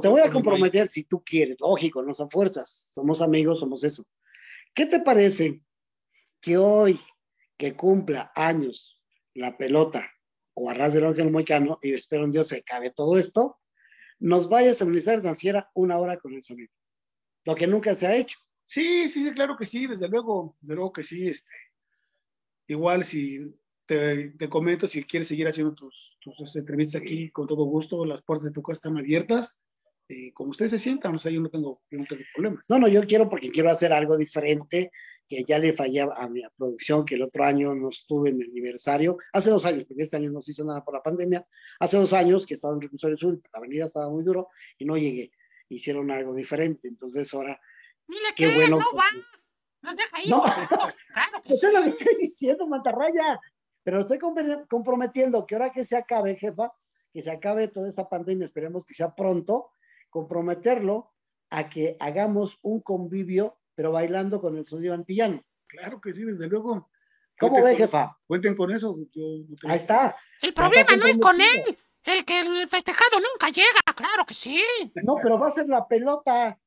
[0.00, 1.56] Te voy a comprometer si tú quieres.
[1.60, 2.90] Lógico, no son fuerzas.
[2.92, 4.06] Somos amigos, somos eso.
[4.74, 5.62] ¿Qué te parece
[6.40, 7.00] que hoy,
[7.56, 9.00] que cumpla años
[9.34, 10.10] la pelota
[10.54, 13.58] o arras del orden moicano, y espero en Dios se acabe todo esto,
[14.18, 16.72] nos vaya a tan siquiera una hora con el sonido.
[17.44, 18.38] Lo que nunca se ha hecho.
[18.64, 21.28] Sí, sí, sí, claro que sí, desde luego, desde luego que sí.
[21.28, 21.52] Este,
[22.66, 23.54] igual si
[23.86, 28.04] te, te comento, si quieres seguir haciendo tus, tus este, entrevistas aquí, con todo gusto,
[28.04, 29.62] las puertas de tu casa están abiertas.
[30.08, 32.64] Y como ustedes se sientan, o sea, yo no tengo, yo no tengo problemas.
[32.68, 34.92] No, no, yo quiero porque quiero hacer algo diferente,
[35.28, 38.48] que ya le fallé a mi producción, que el otro año no estuve en el
[38.50, 41.44] aniversario, hace dos años, porque este año no se hizo nada por la pandemia,
[41.80, 44.48] hace dos años que estaba en Reclusorio Sur, la avenida estaba muy duro
[44.78, 45.32] y no llegué,
[45.68, 47.60] hicieron algo diferente, entonces ahora,
[48.06, 48.78] Mira qué que bueno.
[48.78, 49.04] no va.
[49.86, 50.28] Nos deja ahí.
[50.28, 50.42] No.
[50.42, 51.74] Claro que eso sí.
[51.74, 53.40] lo que estoy diciendo, Mantarraya,
[53.82, 54.18] pero estoy
[54.68, 56.72] comprometiendo que ahora que se acabe, jefa,
[57.12, 59.70] que se acabe toda esta pandemia, esperemos que sea pronto,
[60.10, 61.12] comprometerlo
[61.50, 65.42] a que hagamos un convivio, pero bailando con el sonido antillano.
[65.68, 66.90] Claro que sí, desde luego.
[67.38, 68.18] ¿Cómo ve, jefa?
[68.26, 68.96] Cuenten con eso.
[69.12, 69.22] Yo
[69.62, 70.14] no Ahí está.
[70.40, 71.78] El problema no es con él.
[72.02, 73.80] El que el festejado nunca llega.
[73.94, 74.62] Claro que sí.
[75.04, 76.58] No, pero va a ser la pelota.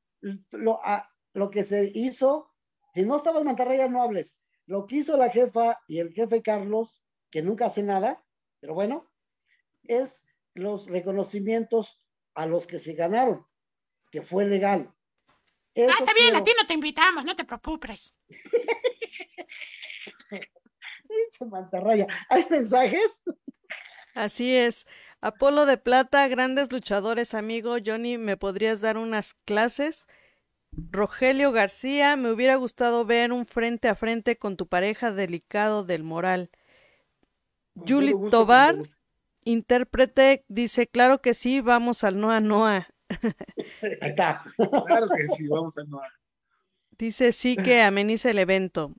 [0.52, 2.49] Lo, a- lo que se hizo,
[2.92, 4.36] si no estabas Mantarraya, no hables.
[4.66, 8.24] Lo que hizo la jefa y el jefe Carlos, que nunca hace nada,
[8.60, 9.10] pero bueno,
[9.84, 10.22] es
[10.54, 11.98] los reconocimientos
[12.34, 13.46] a los que se ganaron,
[14.10, 14.94] que fue legal.
[15.76, 18.16] Ah, está bien, a ti no te invitamos, no te preocupes.
[21.40, 22.06] Mantarraya.
[22.28, 23.22] ¿Hay mensajes?
[24.14, 24.86] Así es.
[25.20, 27.76] Apolo de Plata, grandes luchadores, amigo.
[27.84, 30.06] Johnny, ¿me podrías dar unas clases?
[30.72, 36.02] Rogelio García, me hubiera gustado ver un frente a frente con tu pareja delicado del
[36.02, 36.50] moral.
[37.74, 38.76] Con gusto, con Tobar,
[39.44, 42.88] intérprete, dice, claro que sí, vamos al Noa Noa.
[43.82, 44.42] Ahí está.
[44.86, 46.00] Claro que sí, vamos a no.
[46.96, 48.94] Dice sí que ameniza el evento.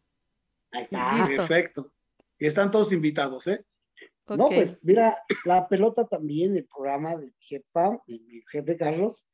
[0.71, 1.17] Ahí está.
[1.17, 1.35] Listo.
[1.37, 1.93] Perfecto.
[2.39, 3.63] Y están todos invitados, ¿eh?
[4.27, 9.25] No, pues mira, la pelota también, el programa de mi jefa, de mi jefe Carlos,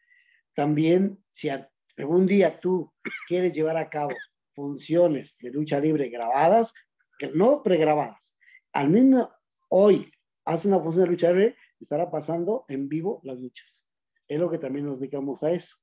[0.53, 2.93] también, si a- algún día tú
[3.27, 4.11] quieres llevar a cabo
[4.53, 6.73] funciones de lucha libre grabadas,
[7.19, 8.35] que no pregrabadas,
[8.73, 9.29] al mismo
[9.69, 10.11] hoy
[10.45, 13.85] hace una función de lucha libre, estará pasando en vivo las luchas.
[14.27, 15.77] Es lo que también nos dedicamos a eso.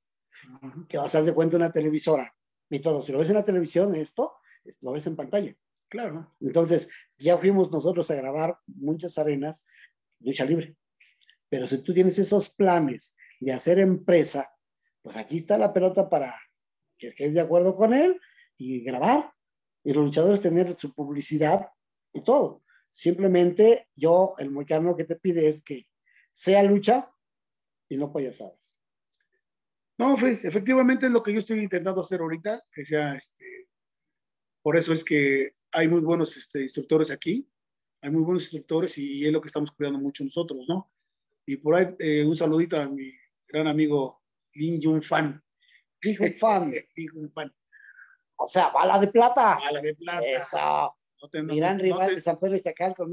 [0.89, 2.35] Que vas a hacer de cuenta una televisora
[2.69, 3.01] y todo.
[3.01, 5.55] Si lo ves en la televisión, esto, es- lo ves en pantalla.
[5.87, 6.35] Claro.
[6.39, 9.65] Entonces, ya fuimos nosotros a grabar muchas arenas,
[10.19, 10.75] lucha libre.
[11.49, 14.54] Pero si tú tienes esos planes de hacer empresa,
[15.05, 16.35] pues aquí está la pelota para
[16.97, 18.19] que estés de acuerdo con él
[18.57, 19.31] y grabar.
[19.83, 21.67] Y los luchadores tener su publicidad
[22.11, 22.63] y todo.
[22.89, 25.85] Simplemente yo, el moicano que te pide es que
[26.31, 27.11] sea lucha
[27.87, 28.79] y no payasadas.
[29.99, 33.69] No, Fe, efectivamente es lo que yo estoy intentando hacer ahorita, que sea, este,
[34.63, 37.47] por eso es que hay muy buenos este, instructores aquí,
[38.01, 40.91] hay muy buenos instructores y, y es lo que estamos cuidando mucho nosotros, ¿no?
[41.45, 43.13] Y por ahí eh, un saludito a mi
[43.47, 44.24] gran amigo
[44.55, 45.41] Lin Jun Fan.
[46.01, 47.53] Dijo fan, Lin Jun Fan.
[48.37, 49.53] o sea, bala de plata.
[49.53, 50.25] A la de plata.
[50.25, 50.89] Esa.
[51.21, 52.63] No te- no- Mi gran no rival te- de San Pedro de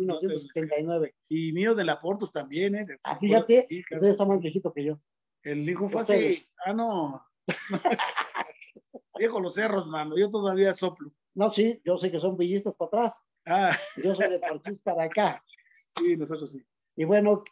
[0.07, 1.15] no te- 1979.
[1.29, 2.87] y mío de la Portos también, ¿eh?
[3.05, 4.03] Ah, fíjate, Sí, claro.
[4.27, 4.99] más viejito que yo.
[5.45, 6.41] El Lin Jun Ustedes.
[6.41, 6.47] sí.
[6.67, 7.25] Ah, no.
[9.19, 10.17] Viejo los cerros, mano.
[10.17, 11.13] Yo todavía soplo.
[11.35, 13.23] No, sí, yo sé que son villistas para atrás.
[13.47, 15.43] Ah, Yo soy de Parchís para acá.
[15.97, 16.63] sí, nosotros sí.
[16.97, 17.43] Y bueno,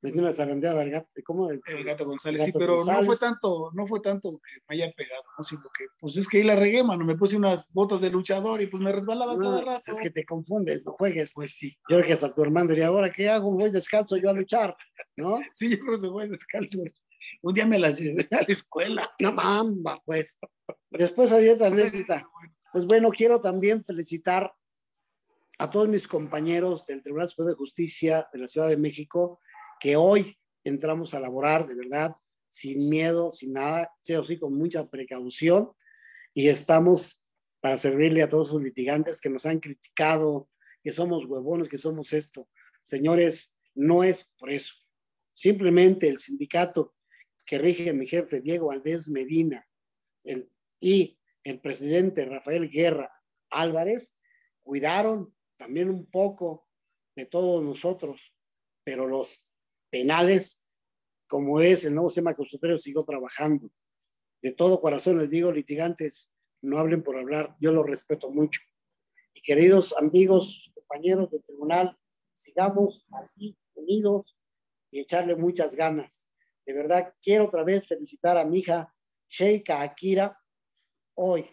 [0.05, 1.51] me dio una zarandeada al gato, ¿cómo?
[1.51, 3.01] El, gato González, Gato sí, pero González.
[3.01, 5.43] no fue tanto, no fue tanto que me haya pegado, ¿no?
[5.45, 8.61] Sino que, pues es que ahí la regué, mano, me puse unas botas de luchador
[8.61, 9.93] y pues me resbalaba todo el No, rato.
[9.93, 11.33] es que te confundes, no juegues.
[11.35, 14.29] Pues sí, Yo creo que hasta tu hermano diría, ahora qué hago, voy descalzo yo
[14.29, 14.77] a luchar,
[15.17, 15.39] ¿no?
[15.55, 16.81] sí, yo creo que fue descalzo.
[17.43, 19.15] Un día me las llevé a la escuela.
[19.21, 20.39] No mamba, pues.
[20.91, 22.29] Después hay otra anécdota.
[22.73, 24.53] Pues bueno, quiero también felicitar
[25.59, 29.41] a todos mis compañeros del Tribunal Superior de Justicia de la Ciudad de México,
[29.79, 32.17] que hoy entramos a laborar de verdad,
[32.49, 35.73] sin miedo, sin nada, sí o sí, con mucha precaución,
[36.33, 37.25] y estamos
[37.61, 40.49] para servirle a todos los litigantes que nos han criticado,
[40.83, 42.49] que somos huevones, que somos esto.
[42.83, 44.75] Señores, no es por eso.
[45.33, 46.95] Simplemente el sindicato
[47.45, 49.67] que rige mi jefe Diego Valdés Medina
[50.25, 53.11] el- y el presidente Rafael Guerra
[53.51, 54.21] Álvarez
[54.63, 56.67] cuidaron también un poco
[57.15, 58.35] de todos nosotros,
[58.83, 59.53] pero los
[59.91, 60.69] penales,
[61.29, 63.71] como es el nuevo sistema consultorio, sigo trabajando.
[64.43, 68.61] De todo corazón les digo, litigantes, no hablen por hablar, yo los respeto mucho.
[69.33, 71.97] Y queridos amigos, compañeros del tribunal,
[72.33, 74.37] sigamos así, unidos
[74.91, 76.33] y echarle muchas ganas.
[76.67, 78.93] De verdad, quiero otra vez felicitar a mi hija
[79.29, 80.39] Sheika Akira.
[81.15, 81.49] Hoy,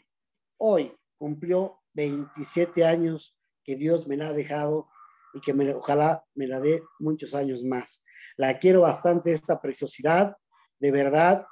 [0.57, 4.87] hoy cumplió 27 años que Dios me la ha dejado
[5.33, 8.03] y que me- ojalá me la dé muchos años más.
[8.37, 10.35] La quiero bastante, esta preciosidad.
[10.79, 11.45] De verdad,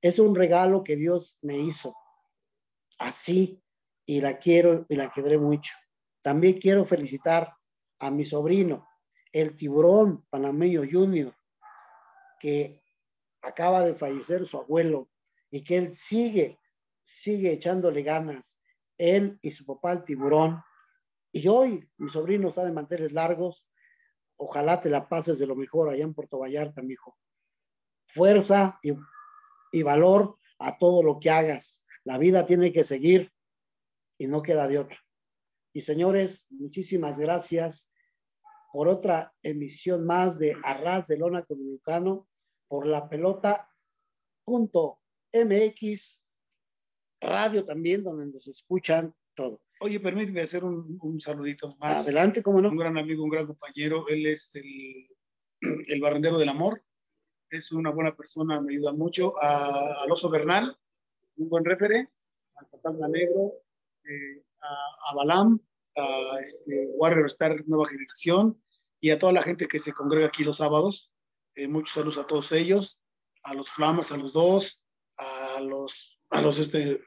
[0.00, 1.94] es un regalo que Dios me hizo.
[2.98, 3.62] Así,
[4.06, 5.72] y la quiero y la querré mucho.
[6.22, 7.54] También quiero felicitar
[8.00, 8.86] a mi sobrino,
[9.32, 11.34] el tiburón panameño junior,
[12.40, 12.83] que
[13.44, 15.08] acaba de fallecer su abuelo
[15.50, 16.58] y que él sigue,
[17.02, 18.60] sigue echándole ganas,
[18.98, 20.62] él y su papá el tiburón.
[21.32, 23.68] Y hoy mi sobrino está de manteles largos,
[24.36, 27.16] ojalá te la pases de lo mejor allá en Puerto Vallarta, mi hijo.
[28.06, 28.92] Fuerza y,
[29.72, 31.84] y valor a todo lo que hagas.
[32.04, 33.32] La vida tiene que seguir
[34.18, 34.98] y no queda de otra.
[35.72, 37.90] Y señores, muchísimas gracias
[38.72, 42.28] por otra emisión más de Arras de Lona Dominicano
[42.68, 43.70] por la pelota
[44.44, 45.00] punto
[45.32, 46.22] MX
[47.20, 49.60] radio también donde nos escuchan todo.
[49.80, 52.04] Oye, permíteme hacer un, un saludito más.
[52.04, 52.70] Adelante, cómo no.
[52.70, 54.06] Un gran amigo, un gran compañero.
[54.08, 55.06] Él es el,
[55.88, 56.82] el barrendero del amor.
[57.50, 59.34] Es una buena persona, me ayuda mucho.
[59.42, 60.76] A, al Oso Bernal,
[61.36, 62.08] un buen refere.
[62.56, 63.52] Al Fantasma Negro,
[64.04, 65.60] eh, a, a Balam,
[65.96, 68.62] a este, Warrior Star Nueva Generación
[69.00, 71.12] y a toda la gente que se congrega aquí los sábados.
[71.56, 73.00] Eh, muchos saludos a todos ellos,
[73.42, 74.84] a los Flamas, a los dos,
[75.16, 77.00] a los, a los este,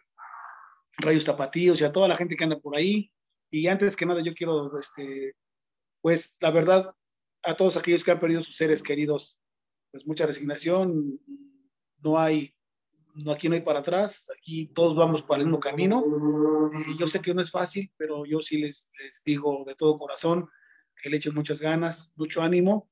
[0.97, 3.11] Rayos Tapatíos y a toda la gente que anda por ahí.
[3.49, 5.35] Y antes que nada, yo quiero, este,
[6.01, 6.95] pues, la verdad,
[7.43, 9.41] a todos aquellos que han perdido sus seres queridos,
[9.91, 11.19] pues mucha resignación.
[11.99, 12.55] No hay,
[13.15, 16.03] no, aquí no hay para atrás, aquí todos vamos para el mismo camino.
[16.87, 19.97] Y yo sé que no es fácil, pero yo sí les, les digo de todo
[19.97, 20.49] corazón
[21.01, 22.89] que le echen muchas ganas, mucho ánimo.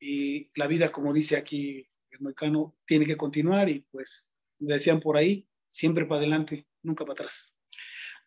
[0.00, 5.16] Y la vida, como dice aquí el mexicano, tiene que continuar y pues, decían por
[5.16, 7.56] ahí, siempre para adelante, nunca para atrás.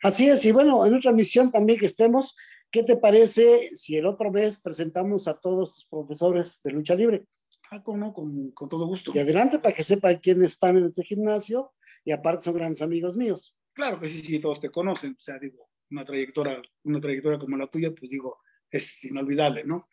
[0.04, 2.36] Así es, y bueno, en otra misión también que estemos,
[2.70, 7.26] ¿qué te parece si el otro vez presentamos a todos tus profesores de lucha libre?
[7.72, 8.14] Ah, ¿cómo no?
[8.14, 9.12] Con, con todo gusto.
[9.16, 11.74] Y adelante para que sepan quiénes están en este gimnasio
[12.04, 13.56] y aparte son grandes amigos míos.
[13.74, 15.14] Claro que sí, sí, todos te conocen.
[15.14, 18.40] O sea, digo, una trayectoria, una trayectoria como la tuya, pues digo,
[18.70, 19.88] es inolvidable, ¿no?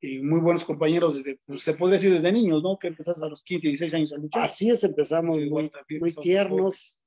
[0.00, 2.78] Y muy buenos compañeros desde, pues, se podría decir desde niños, ¿no?
[2.78, 4.42] Que empezaste a los 15, 16 años a luchar.
[4.44, 5.70] Así es, empezamos muy,
[6.00, 6.98] muy sos- tiernos.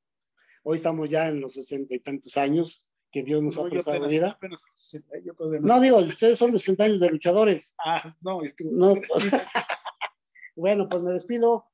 [0.63, 4.07] Hoy estamos ya en los sesenta y tantos años que Dios nos No, ha prestado
[4.07, 4.31] vida.
[4.31, 4.63] apenas,
[5.23, 5.59] yo no.
[5.59, 7.75] No digo, ustedes son los 60 años de luchadores.
[7.83, 8.95] Ah, no, es que- No.
[10.55, 11.65] Bueno, pues me despido.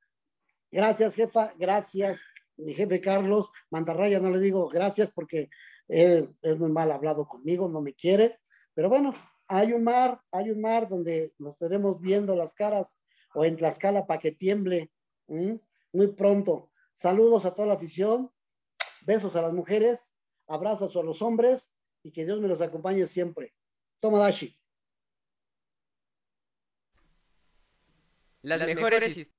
[0.70, 1.52] Gracias, jefa.
[1.58, 2.20] Gracias,
[2.56, 3.50] mi jefe Carlos.
[3.70, 5.48] Mantarraya, no le digo gracias porque
[5.88, 8.38] él es muy mal hablado conmigo, no me quiere.
[8.74, 9.14] Pero bueno,
[9.48, 12.98] hay un mar, hay un mar donde nos estaremos viendo las caras
[13.34, 14.90] o en Tlaxcala para que tiemble
[15.26, 16.70] muy pronto.
[16.94, 18.32] Saludos a toda la afición,
[19.02, 20.14] besos a las mujeres,
[20.46, 23.54] abrazos a los hombres y que Dios me los acompañe siempre.
[24.00, 24.58] Toma Dashi.
[28.42, 29.34] Las, mejores historias.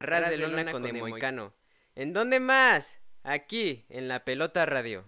[0.00, 1.52] Ras de lona con.
[1.94, 2.98] ¿En dónde más?
[3.22, 5.04] Aquí, en la pelota radio.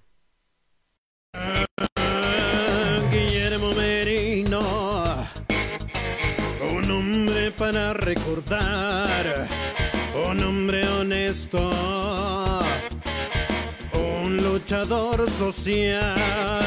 [6.60, 9.48] Un hombre para recordar,
[10.28, 11.58] un hombre honesto,
[13.94, 16.66] un luchador social.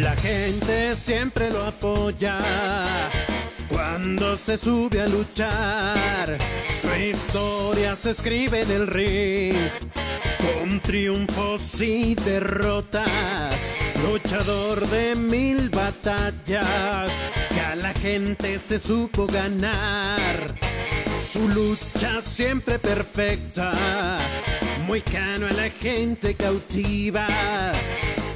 [0.00, 2.40] La gente siempre lo apoya
[3.68, 6.38] cuando se sube a luchar.
[6.68, 9.56] Su historia se escribe en el ring
[10.38, 13.85] con triunfos y derrotas.
[14.02, 17.10] Luchador de mil batallas,
[17.48, 20.54] que a la gente se supo ganar.
[21.20, 23.72] Su lucha siempre perfecta,
[24.86, 27.26] muy cano a la gente cautiva.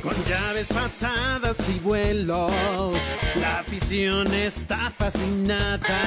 [0.02, 2.52] Con llaves, patadas y vuelos,
[3.36, 6.00] la afición está fascinada.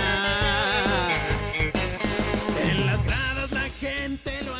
[2.63, 4.55] En las gradas la gente lo